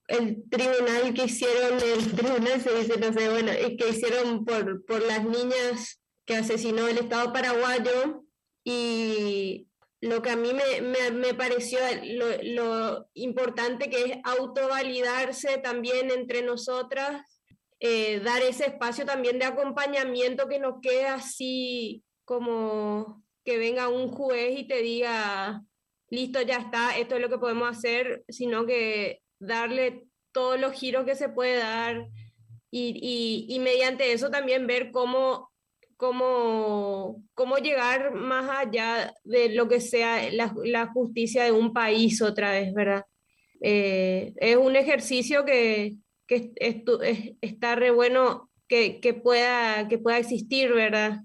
[0.07, 5.01] el tribunal que hicieron, el tribunal se dice, no sé, bueno, que hicieron por, por
[5.01, 8.23] las niñas que asesinó el Estado paraguayo
[8.63, 9.65] y
[9.99, 17.41] lo que a mí me, me, pareció lo, importante que es autovalidarse también entre nosotras,
[17.79, 24.09] eh, dar ese espacio también de acompañamiento que no quede así como que venga un
[24.09, 25.63] juez y te diga,
[26.09, 31.05] listo, ya está, esto es lo que podemos hacer, sino que darle todos los giros
[31.05, 32.07] que se puede dar
[32.71, 35.51] y, y, mediante eso también ver cómo
[36.03, 42.51] cómo, cómo llegar más allá de lo que sea la, justicia de un país otra
[42.51, 43.05] vez, ¿verdad?
[43.61, 45.95] Eh, es un ejercicio que,
[46.27, 46.51] que
[47.39, 51.21] está re bueno que, que, pueda, que pueda existir, ¿verdad?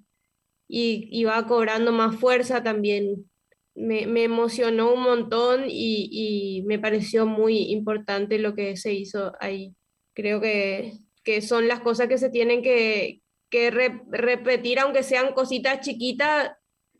[0.68, 3.30] Y, y va cobrando más fuerza también.
[3.74, 9.32] Me, me emocionó un montón y, y, me pareció muy importante lo que se hizo
[9.40, 9.74] ahí.
[10.14, 10.94] Creo que,
[11.24, 16.52] que son las cosas que se tienen que, que repetir, aunque sean cositas chiquitas,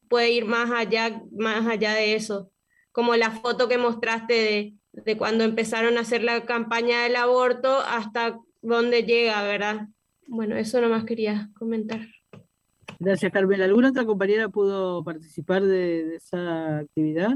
[0.09, 2.51] puede ir más allá, más allá de eso.
[2.93, 7.81] Como la foto que mostraste de, de cuando empezaron a hacer la campaña del aborto
[7.81, 9.89] hasta dónde llega, ¿verdad?
[10.27, 12.07] Bueno, eso nomás quería comentar.
[12.99, 13.63] Gracias, Carmen.
[13.63, 17.31] ¿Alguna otra compañera pudo participar de, esa actividad?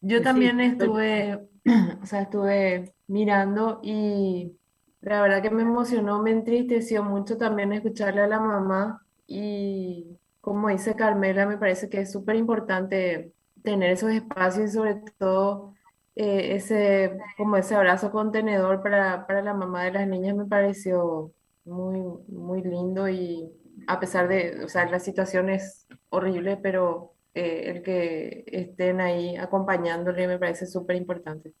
[0.00, 1.40] Yo también estuve,
[2.02, 4.52] o sea, estuve mirando y
[5.00, 10.68] la verdad que me emocionó, me entristeció mucho también escucharle a la mamá y como
[10.68, 13.32] dice Carmela, me parece que es súper importante
[13.62, 15.74] tener esos espacios y sobre todo
[16.16, 21.32] eh, ese, como ese abrazo contenedor para, para la mamá de las niñas me pareció
[21.64, 23.50] muy, muy lindo y
[23.86, 29.36] a pesar de, o sea, la situación es horrible, pero eh, el que estén ahí
[29.36, 31.54] acompañándole me parece súper importante.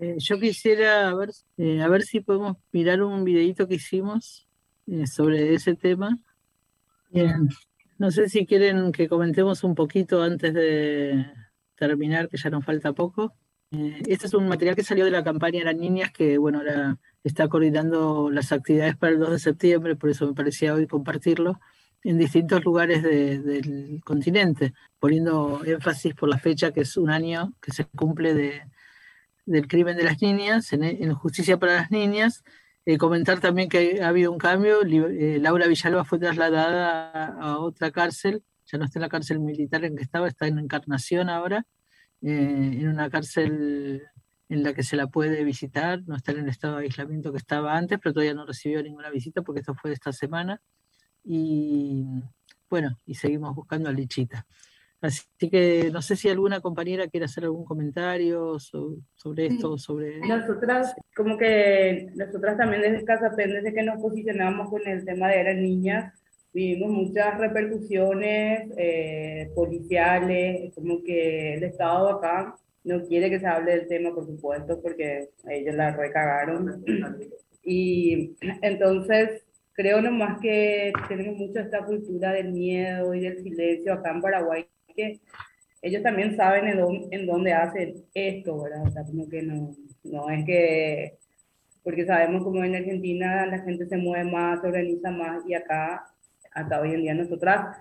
[0.00, 4.48] Eh, yo quisiera ver, eh, a ver si podemos mirar un videito que hicimos
[4.86, 6.18] eh, sobre ese tema.
[7.98, 11.26] No sé si quieren que comentemos un poquito antes de
[11.74, 13.34] terminar, que ya nos falta poco.
[13.70, 16.98] este es un material que salió de la campaña de las niñas, que bueno, ahora
[17.24, 21.60] está coordinando las actividades para el 2 de septiembre, por eso me parecía hoy compartirlo
[22.04, 27.72] en distintos lugares del continente, poniendo énfasis por la fecha que es un año que
[27.72, 28.62] se cumple de,
[29.48, 32.44] del crimen de las niñas, en, Justicia para las Niñas.
[32.84, 34.82] Eh, comentar también que ha habido un cambio.
[34.82, 39.84] Eh, Laura Villalba fue trasladada a, otra cárcel, ya no está en la cárcel militar
[39.84, 41.66] en que estaba, está en Encarnación ahora,
[42.22, 44.02] eh, en una cárcel
[44.48, 47.38] en la que se la puede visitar, no está en el estado de aislamiento que
[47.38, 50.60] estaba antes, pero todavía no recibió ninguna visita porque esto fue esta semana.
[51.24, 52.04] Y
[52.70, 54.46] bueno, y seguimos buscando a Lichita.
[55.00, 60.18] Así que no sé si alguna compañera quiere hacer algún comentario sobre, esto, sobre...
[60.26, 65.44] Nosotras, como que nosotras también desde Casa desde que nos posicionamos con el tema de
[65.44, 66.20] las niñas,
[66.52, 72.56] vivimos muchas repercusiones eh, policiales, como que el Estado acá
[72.88, 76.84] no quiere que se hable del tema, por supuesto, porque ellos la recagaron.
[77.62, 84.10] Y entonces creo nomás que tenemos mucho esta cultura del miedo y del silencio acá
[84.10, 84.66] en Paraguay
[84.96, 85.20] que
[85.82, 88.82] ellos también saben en dónde, hacen esto, ¿verdad?
[88.86, 89.70] O sea, como que no,
[90.02, 91.18] no es que,
[91.84, 96.04] porque sabemos como en Argentina la gente se mueve más, se organiza más y acá,
[96.52, 97.76] hasta hoy en día nosotras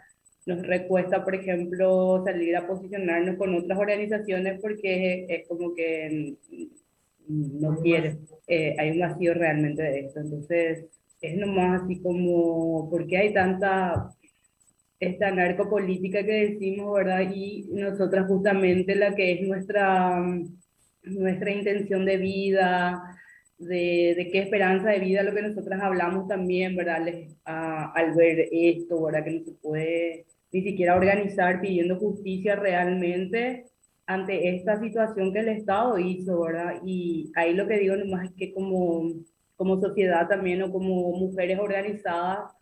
[0.47, 6.35] nos recuesta, por ejemplo, salir a posicionarnos con otras organizaciones porque es, como que
[7.27, 8.17] no quiere,
[8.47, 10.21] eh, hay un vacío realmente de esto.
[10.21, 10.85] Entonces,
[11.21, 14.09] es nomás así como, ¿por qué hay tanta
[15.01, 17.29] esta narcopolítica que decimos, ¿verdad?
[17.35, 20.25] Y nosotras justamente la que es nuestra,
[21.03, 23.03] nuestra intención de vida,
[23.59, 27.05] de, de, qué esperanza de vida, lo que nosotras hablamos también, ¿verdad?
[27.43, 29.25] al ver esto, ¿verdad?
[29.25, 33.65] Que no se puede ni siquiera organizar pidiendo justicia realmente
[34.05, 36.81] ante esta situación que el Estado hizo, ¿verdad?
[36.85, 39.11] Y ahí lo que digo nomás es que como,
[39.57, 42.53] como sociedad también o como mujeres organizadas,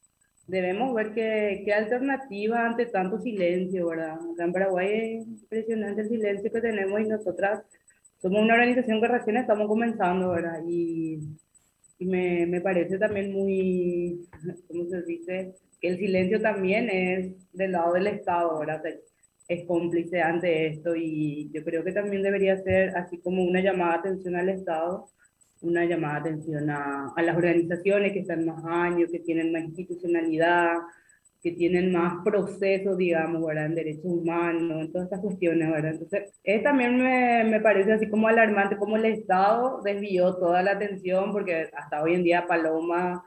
[0.48, 4.18] debemos ver qué, qué alternativa ante tanto silencio, ¿verdad?
[4.40, 7.64] En Paraguay es impresionante el silencio que tenemos y nosotras
[8.22, 10.62] somos una organización que recién estamos comenzando, ¿verdad?
[10.68, 11.20] Y,
[12.00, 14.28] y me, me, parece también muy,
[14.68, 15.54] ¿cómo se dice?
[15.80, 18.84] Que el silencio también es del lado del Estado, ¿verdad?
[19.48, 23.94] es cómplice ante esto y yo creo que también debería ser así como una llamada
[23.94, 25.08] de atención al Estado
[25.66, 30.74] una llamada de atención a, las organizaciones que están más años, que tienen más institucionalidad,
[31.42, 33.68] que tienen más procesos, digamos, ¿verdad?
[33.68, 35.70] en derechos humanos, en todas estas cuestiones.
[35.70, 35.92] ¿verdad?
[35.92, 40.72] Entonces, es, también me, me, parece así como alarmante como el Estado desvió toda la
[40.72, 43.24] atención, porque hasta hoy en día Paloma,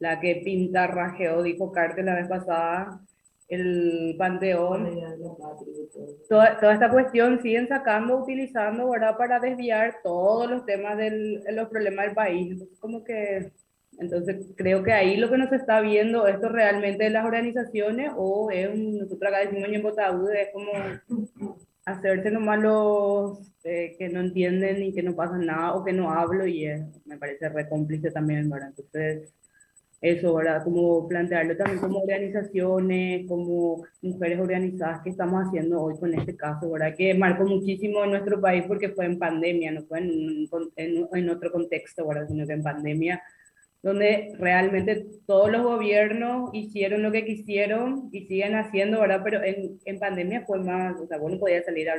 [0.00, 3.00] la que pinta, rajeó, dijo Cártel la vez pasada,
[3.48, 4.88] el panteón.
[6.28, 9.16] Toda, toda, esta cuestión siguen sacando, utilizando, ¿verdad?
[9.16, 12.64] Para desviar todos los temas de los problemas del país.
[12.78, 13.52] como que,
[13.98, 18.50] entonces creo que ahí lo que nos está viendo, esto realmente de las organizaciones o
[18.50, 20.72] es un, nosotros acá decimos en es como
[21.84, 26.10] hacerse nomás los eh, que no entienden y que no pasa nada o que no
[26.10, 26.66] hablo y
[27.04, 28.68] me parece re cómplice también, ¿verdad?
[28.68, 29.34] Entonces
[30.00, 30.64] eso, ¿verdad?
[30.64, 36.70] Como plantearlo también como organizaciones, como mujeres organizadas que estamos haciendo hoy con este caso,
[36.70, 36.94] ¿verdad?
[36.96, 41.30] Que marcó muchísimo en nuestro país porque fue en pandemia, no fue en, en, en
[41.30, 42.28] otro contexto, ¿verdad?
[42.28, 43.22] Sino que en pandemia,
[43.82, 49.20] donde realmente todos los gobiernos hicieron lo que quisieron y siguen haciendo, ¿verdad?
[49.22, 51.94] Pero en, en pandemia fue más, o sea, vos no podías salir a,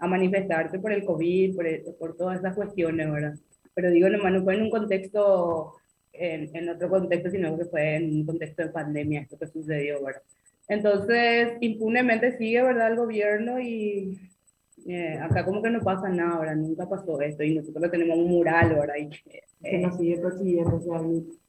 [0.00, 1.66] a manifestarte por el COVID, por,
[1.98, 3.34] por todas esas cuestiones, ¿verdad?
[3.74, 5.74] Pero digo, nomás no fue en un contexto
[6.12, 10.02] en, en, otro contexto, sino que fue en un contexto de pandemia esto que sucedió,
[10.04, 10.22] ¿verdad?
[10.68, 14.18] Entonces, impunemente sigue, ¿verdad?, el gobierno y
[14.86, 16.56] eh, acá como que no pasa nada, ¿verdad?
[16.56, 18.94] Nunca pasó esto y nosotros tenemos un mural, ¿verdad?
[18.96, 19.10] Y,
[19.62, 21.00] eh, nos sigue persiguiendo, o sea,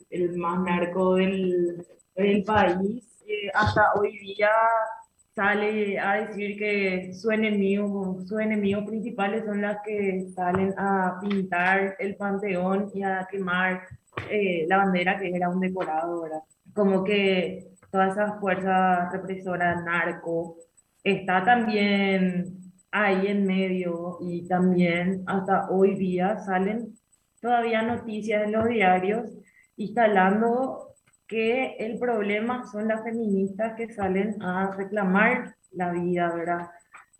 [0.10, 1.86] el, más narco del,
[2.16, 4.50] del país, eh, hasta hoy día
[5.36, 11.96] sale a decir que su enemigo, su enemigo principales son las que salen a pintar
[12.00, 13.84] el panteón y a quemar
[14.30, 16.42] eh, la bandera que era un decorado, ¿verdad?
[16.74, 20.58] Como que toda esa fuerza represora narco
[21.04, 22.60] está también
[22.92, 26.96] ahí en medio y también hasta hoy día salen
[27.42, 29.26] todavía noticias en los diarios
[29.78, 30.90] instalando
[31.28, 36.70] que el problema son las feministas que salen a reclamar la vida, ¿verdad?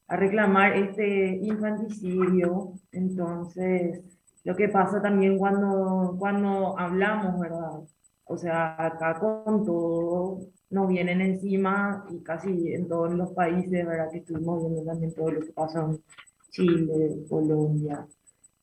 [0.08, 2.74] A reclamar este infanticidio.
[2.92, 4.02] Entonces,
[4.50, 7.82] lo que pasa también cuando, cuando hablamos, ¿verdad?
[8.26, 10.40] O sea, acá con todo
[10.72, 14.10] nos vienen encima y casi en todos los países, ¿verdad?
[14.12, 16.04] Que estuvimos viendo también todo lo que pasa en
[16.50, 18.08] Chile, Colombia.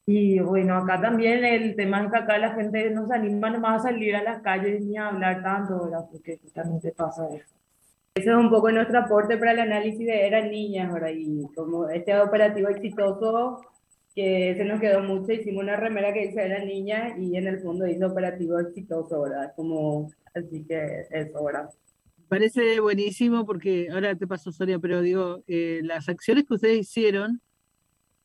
[0.06, 3.84] Y bueno, acá también el tema es que acá la gente no se anima más
[3.84, 6.08] a salir a las calles ni a hablar tanto, ¿verdad?
[6.10, 7.54] Porque justamente pasa eso.
[8.16, 11.10] Ese es un poco nuestro aporte para el análisis de eran niñas, ¿verdad?
[11.14, 13.60] Y como este operativo exitoso
[14.16, 17.60] que se nos quedó mucho, hicimos una remera que dice era niña y en el
[17.60, 19.52] fondo dice operativo exitoso, ¿verdad?
[19.54, 21.68] Como, así que eso, ¿verdad?
[22.26, 27.42] Parece buenísimo porque ahora te paso, Sonia, pero digo, eh, las acciones que ustedes hicieron,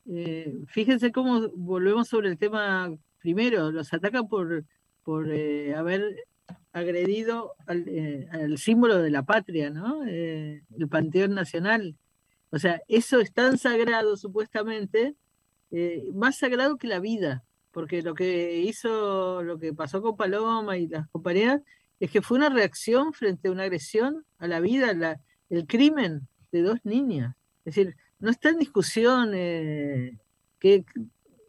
[0.09, 4.63] eh, fíjense cómo volvemos sobre el tema primero, los atacan por,
[5.03, 6.23] por eh, haber
[6.71, 10.05] agredido al, al, símbolo de la patria, ¿no?
[10.05, 11.97] el Panteón Nacional.
[12.49, 15.15] O sea, eso es tan sagrado supuestamente
[15.71, 20.77] eh, más sagrado que la vida, porque lo que hizo, lo que pasó con Paloma
[20.77, 21.61] y las compañeras,
[21.99, 24.91] es que fue una reacción frente a una agresión a la vida,
[25.49, 27.35] el crimen de dos niñas.
[27.63, 30.17] Es decir, no está en discusión eh,
[30.59, 30.83] que,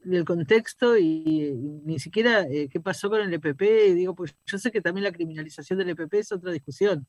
[0.05, 1.53] el contexto y,
[1.85, 3.95] ni siquiera eh, qué pasó con el EPP.
[3.95, 7.07] digo, pues yo sé que también la criminalización del EPP es otra discusión,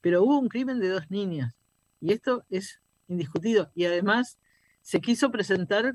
[0.00, 1.54] pero hubo un crimen de dos niñas
[2.00, 3.70] y esto es indiscutido.
[3.74, 4.38] Y además
[4.82, 5.94] se quiso presentar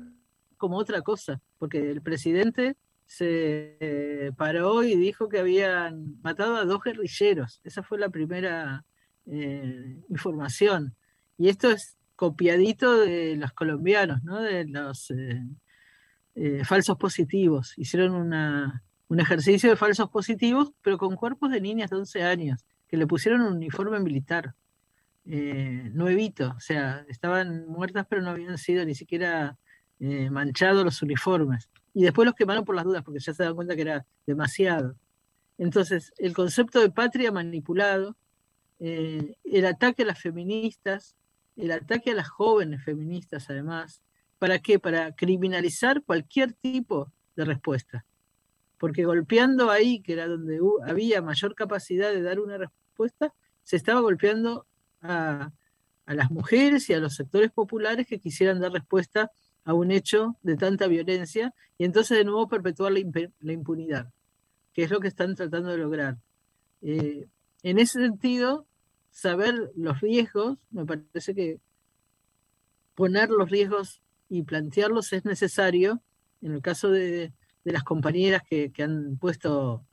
[0.62, 6.64] como otra cosa, porque el presidente se eh, paró y dijo que habían matado a
[6.64, 7.60] dos guerrilleros.
[7.64, 8.84] Esa fue la primera
[9.26, 10.94] eh, información.
[11.36, 14.40] Y esto es copiadito de los colombianos, ¿no?
[14.40, 17.74] de los eh, falsos positivos.
[17.76, 22.64] Hicieron una, un ejercicio de falsos positivos, pero con cuerpos de niñas de 11 años,
[22.86, 24.54] que le pusieron un uniforme militar.
[25.24, 29.58] nuevito, o sea, estaban muertas pero no habían sido ni siquiera
[30.04, 31.70] eh, manchados los uniformes.
[31.94, 34.96] Y después los quemaron por las dudas, porque ya se dan cuenta que era demasiado.
[35.58, 38.16] Entonces, el concepto de patria manipulado,
[38.80, 41.14] eh, el ataque a las feministas,
[41.54, 44.02] el ataque a las jóvenes feministas además,
[44.40, 44.80] ¿para qué?
[44.80, 48.04] Para criminalizar cualquier tipo de respuesta.
[48.78, 53.32] Porque golpeando ahí, que era donde había mayor capacidad de dar una respuesta,
[53.62, 54.66] se estaba golpeando
[55.00, 55.52] a
[56.06, 59.30] las mujeres y a los sectores populares que quisieran dar respuesta
[59.64, 64.12] a un hecho de tanta violencia y entonces de nuevo perpetuar la, impunidad,
[64.72, 66.18] que es lo que están tratando de lograr.
[66.82, 67.26] Eh,
[67.62, 68.66] en ese sentido,
[69.10, 71.60] saber los riesgos, me parece que
[72.94, 76.02] poner los riesgos y plantearlos es necesario.
[76.40, 77.32] En el caso de,
[77.64, 79.84] las compañeras que, han puesto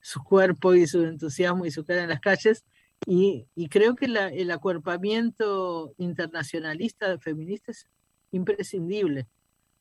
[0.00, 2.64] su cuerpo y su entusiasmo y su cara en las calles,
[3.06, 7.86] y, creo que el acuerpamiento internacionalista de feministas
[8.34, 9.26] imprescindible,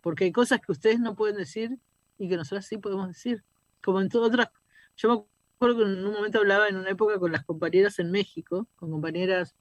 [0.02, 1.78] porque hay cosas que ustedes no pueden decir
[2.18, 3.44] y que nosotros sí podemos decir,
[3.84, 4.50] como en todas otras.
[4.96, 5.24] Yo me
[5.56, 8.92] acuerdo que en un momento hablaba en una época con las compañeras en México, con
[8.92, 9.56] compañeras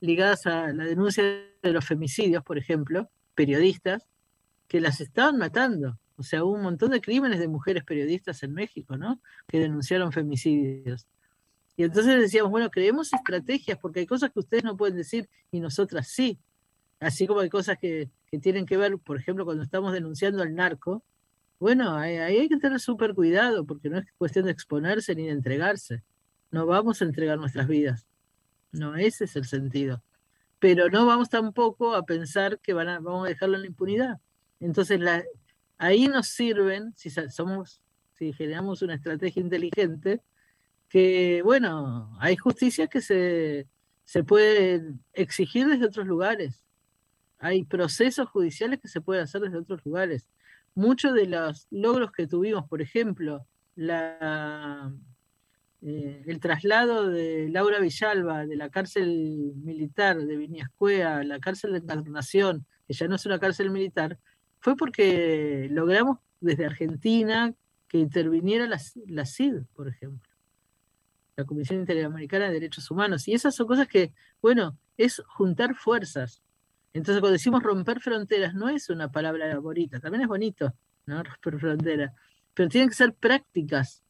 [0.00, 4.06] ligadas a la denuncia de los femicidios, por ejemplo, periodistas,
[4.68, 5.98] que las estaban matando.
[6.16, 9.20] O sea, hubo un montón de crímenes de mujeres periodistas en México, ¿no?
[9.46, 11.06] Que denunciaron femicidios.
[11.76, 15.60] Y entonces decíamos, bueno, creemos estrategias, porque hay cosas que ustedes no pueden decir y
[15.60, 16.38] nosotras sí.
[17.00, 21.02] Así como hay cosas que, tienen que ver, por ejemplo, cuando estamos denunciando al narco,
[21.58, 25.30] bueno, ahí, hay que tener súper cuidado, porque no es cuestión de exponerse ni de
[25.30, 26.02] entregarse.
[26.50, 28.06] No vamos a entregar nuestras vidas.
[28.72, 30.02] No, ese es el sentido.
[30.58, 34.20] Pero no vamos tampoco a pensar que van a, vamos a dejarlo en la impunidad.
[34.60, 35.24] Entonces, la,
[35.78, 37.82] ahí nos sirven, si somos,
[38.14, 40.20] si generamos una estrategia inteligente,
[40.88, 43.66] que, bueno, hay justicias que se,
[44.04, 46.62] se pueden exigir desde otros lugares.
[47.46, 50.26] Hay procesos judiciales que se pueden hacer desde otros lugares.
[50.74, 54.92] Muchos de los logros que tuvimos, por ejemplo, la,
[55.82, 61.72] eh, el traslado de Laura Villalba de la cárcel militar de Viñascuea a la cárcel
[61.72, 64.18] de Encarnación, que ya no es una cárcel militar,
[64.58, 67.54] fue porque logramos desde Argentina
[67.88, 70.28] que interviniera la, la CID, por ejemplo
[71.36, 73.28] la Comisión Interamericana de Derechos Humanos.
[73.28, 76.42] Y esas son cosas que, bueno, es juntar fuerzas.
[76.96, 80.74] Entonces, cuando decimos romper fronteras, no es una palabra bonita, también es bonito,
[81.06, 81.22] ¿no?
[81.22, 82.12] Romper fronteras,
[82.54, 84.02] pero tienen que ser prácticas.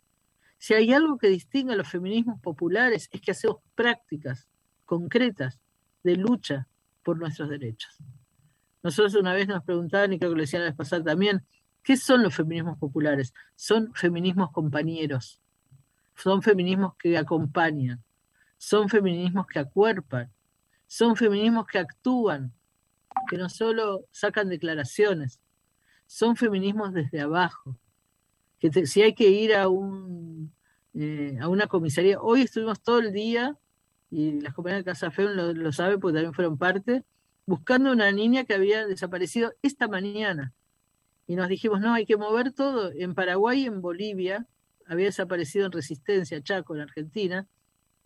[0.59, 4.49] Si hay algo que distingue a los feminismos populares, es que hacemos prácticas
[4.84, 5.59] concretas
[6.03, 6.66] de lucha
[7.03, 7.99] por nuestros derechos.
[8.82, 11.45] Nosotros una vez nos preguntaban, y creo que lo decían la vez pasada también,
[11.82, 13.34] ¿qué son los feminismos populares?
[13.57, 15.41] Son feminismos compañeros
[16.16, 18.03] son feminismos que acompañan,
[18.57, 20.32] son feminismos que acuerpan,
[20.87, 22.53] son feminismos que actúan,
[23.27, 25.41] que no solo sacan declaraciones,
[26.07, 27.77] son feminismos desde abajo,
[28.59, 30.53] que si hay que ir a, un,
[30.95, 33.57] eh, a una comisaría, hoy estuvimos todo el día,
[34.11, 37.05] y las compañeras de Casa Fe lo, lo saben porque también fueron parte,
[37.45, 40.53] buscando una niña que había desaparecido esta mañana.
[41.27, 42.93] Y nos dijimos, no, hay que mover todo.
[42.93, 44.47] En Paraguay y en Bolivia
[44.87, 47.47] había desaparecido en Resistencia, Chaco, en Argentina,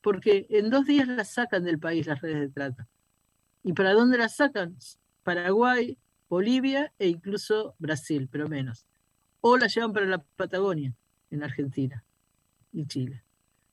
[0.01, 2.89] porque en dos días las sacan del país las redes de trata.
[3.63, 4.77] ¿Y para dónde las sacan?
[5.23, 5.97] Paraguay,
[6.29, 8.87] Bolivia e incluso Brasil, pero menos.
[9.41, 10.95] O las llevan para la Patagonia,
[11.31, 12.05] en Argentina
[12.73, 13.23] y Chile.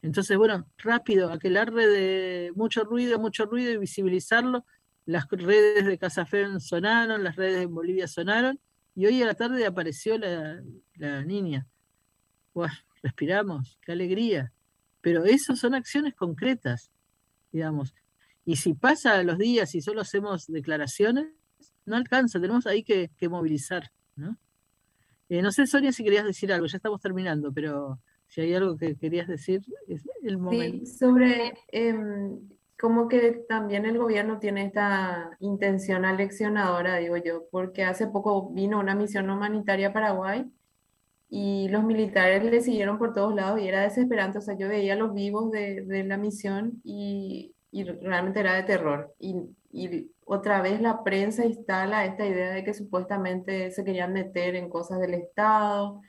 [0.02, 4.66] Entonces, bueno, rápido, aquelarle de mucho ruido, mucho ruido y visibilizarlo.
[5.06, 8.60] Las redes de Casafen sonaron, las redes de Bolivia sonaron,
[8.96, 10.62] y hoy a la tarde apareció la,
[10.96, 11.68] la niña
[13.04, 14.52] respiramos, qué alegría.
[15.02, 16.92] Pero esas son acciones concretas,
[17.52, 17.94] digamos.
[18.48, 21.28] Y si pasa los días y solo hacemos declaraciones,
[21.86, 23.92] no alcanza, tenemos ahí que, movilizar.
[24.16, 24.38] ¿no?
[25.28, 28.78] Eh, no sé, Sonia, si querías decir algo, ya estamos terminando, pero si hay algo
[28.78, 30.86] que querías decir, es el momento.
[30.86, 31.94] Sí, sobre eh,
[32.80, 38.80] cómo que también el gobierno tiene esta intención aleccionadora, digo yo, porque hace poco vino
[38.80, 40.46] una misión humanitaria a Paraguay
[41.30, 44.96] y los militares le siguieron por todos lados y era desesperante, o sea, yo veía
[44.96, 49.14] los vivos de, de la misión y, y, realmente era de terror.
[49.20, 49.36] Y,
[49.72, 54.70] y, otra vez la prensa instala esta idea de que supuestamente se querían meter en
[54.70, 56.02] cosas del Estado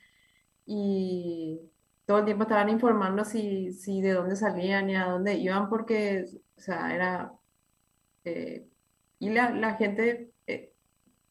[0.66, 1.60] y
[2.04, 6.24] todo el tiempo estaban informando si, si de dónde salían y a dónde iban porque,
[6.56, 7.32] o sea, era...
[8.24, 8.66] Eh,
[9.20, 10.32] y la, la gente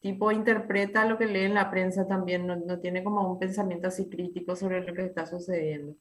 [0.00, 3.88] tipo interpreta lo que lee en la prensa también, no, no, tiene como un pensamiento
[3.88, 5.94] así crítico sobre lo que está sucediendo.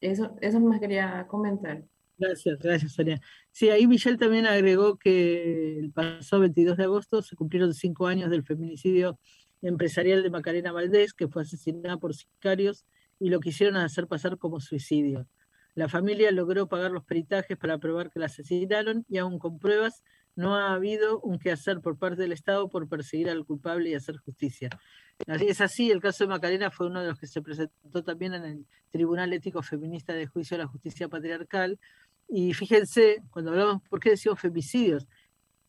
[0.00, 1.82] Eso, eso más quería comentar.
[2.18, 3.20] Gracias, gracias, Sonia.
[3.52, 8.28] Sí, ahí Michelle también agregó que el pasado 22 de agosto se cumplieron cinco años
[8.30, 9.20] del feminicidio
[9.62, 12.84] empresarial de Macarena Valdés, que fue asesinada por sicarios
[13.20, 15.28] y lo quisieron hacer pasar como suicidio.
[15.74, 20.02] La familia logró pagar los peritajes para probar que la asesinaron y aún con pruebas
[20.34, 24.16] no ha habido un quehacer por parte del Estado por perseguir al culpable y hacer
[24.18, 24.70] justicia.
[25.26, 28.44] Es así, el caso de Macarena fue uno de los que se presentó también en
[28.44, 31.80] el Tribunal Ético Feminista de Juicio a la Justicia Patriarcal.
[32.28, 35.08] Y fíjense, cuando hablamos, ¿por qué decimos femicidios?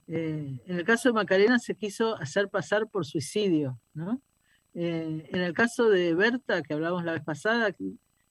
[0.08, 4.22] Eh, en el caso de Macarena se quiso hacer pasar por suicidio, ¿no?
[4.74, 7.76] Eh, en el caso de Berta, que hablamos la vez pasada,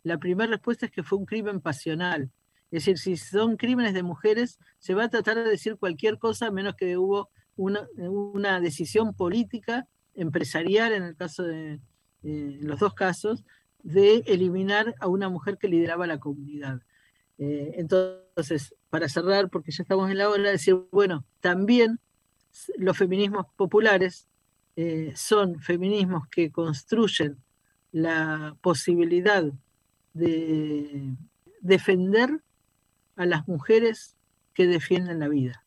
[0.03, 2.31] la primera respuesta es que fue un crimen pasional.
[2.71, 6.51] Es decir, si son crímenes de mujeres, se va a tratar de decir cualquier cosa
[6.51, 11.81] menos que hubo una, una decisión política, empresarial, en el caso de
[12.23, 13.45] los dos casos,
[13.83, 16.83] de eliminar a una mujer que lideraba la comunidad.
[17.39, 22.01] Eh, entonces, para cerrar, porque ya estamos en la hora, decir, bueno, también
[22.77, 24.27] los feminismos populares
[24.77, 27.37] eh, son feminismos que construyen
[27.93, 29.45] la posibilidad
[30.15, 31.17] de
[31.61, 32.41] defender
[33.17, 34.17] a las mujeres
[34.55, 35.65] que defienden la vida.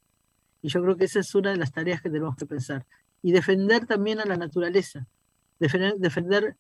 [0.62, 2.86] Y yo creo que esa es una de las tareas que tenemos que pensar.
[3.24, 5.08] Y defender también a la naturaleza,
[5.60, 6.56] defender, defender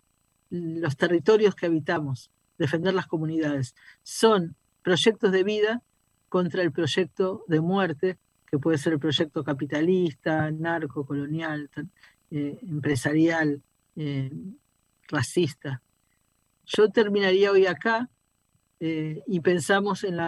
[0.49, 3.75] los territorios que habitamos, defender las comunidades.
[4.03, 5.81] Son proyectos de vida
[6.29, 8.17] contra el proyecto de muerte,
[8.49, 11.69] que puede ser el proyecto capitalista, narco, colonial,
[12.31, 13.61] eh, empresarial,
[13.95, 14.31] eh,
[15.07, 15.81] racista.
[16.65, 18.09] Yo terminaría hoy acá
[18.79, 20.19] eh, y pensamos en,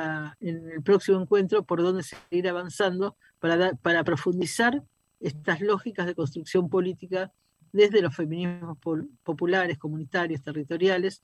[0.42, 4.84] el próximo encuentro por dónde seguir avanzando para, para profundizar
[5.20, 7.32] estas lógicas de construcción política
[7.72, 8.78] desde los feminismos
[9.24, 11.22] populares, comunitarios, territoriales,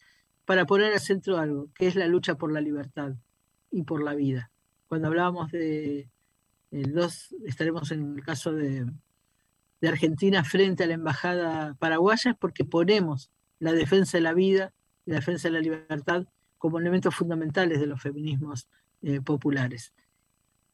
[0.49, 3.13] para poner al centro algo, que es la lucha por la libertad
[3.69, 4.49] y por la vida.
[4.87, 6.09] Cuando hablábamos de
[6.71, 8.87] el 2, estaremos en el caso de,
[9.79, 13.29] de Argentina frente a la embajada paraguaya, es porque ponemos
[13.59, 14.73] la defensa de la vida
[15.05, 16.25] y la defensa de la libertad
[16.57, 18.67] como elementos fundamentales de los feminismos
[19.03, 19.93] eh, populares.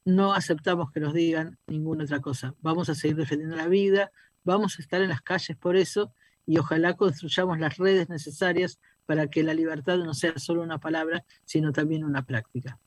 [0.06, 2.56] No aceptamos que nos digan ninguna otra cosa.
[2.62, 4.10] Vamos a seguir defendiendo la vida,
[4.46, 6.14] vamos a estar en las calles por eso
[6.46, 11.24] y ojalá construyamos las redes necesarias para que la libertad no sea solo una palabra,
[11.46, 12.80] sino también una práctica.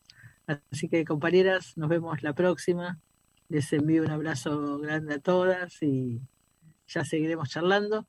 [0.71, 2.99] Así que compañeras, nos vemos la próxima.
[3.49, 6.21] Les envío un abrazo grande a todas y
[6.87, 8.07] ya seguiremos charlando.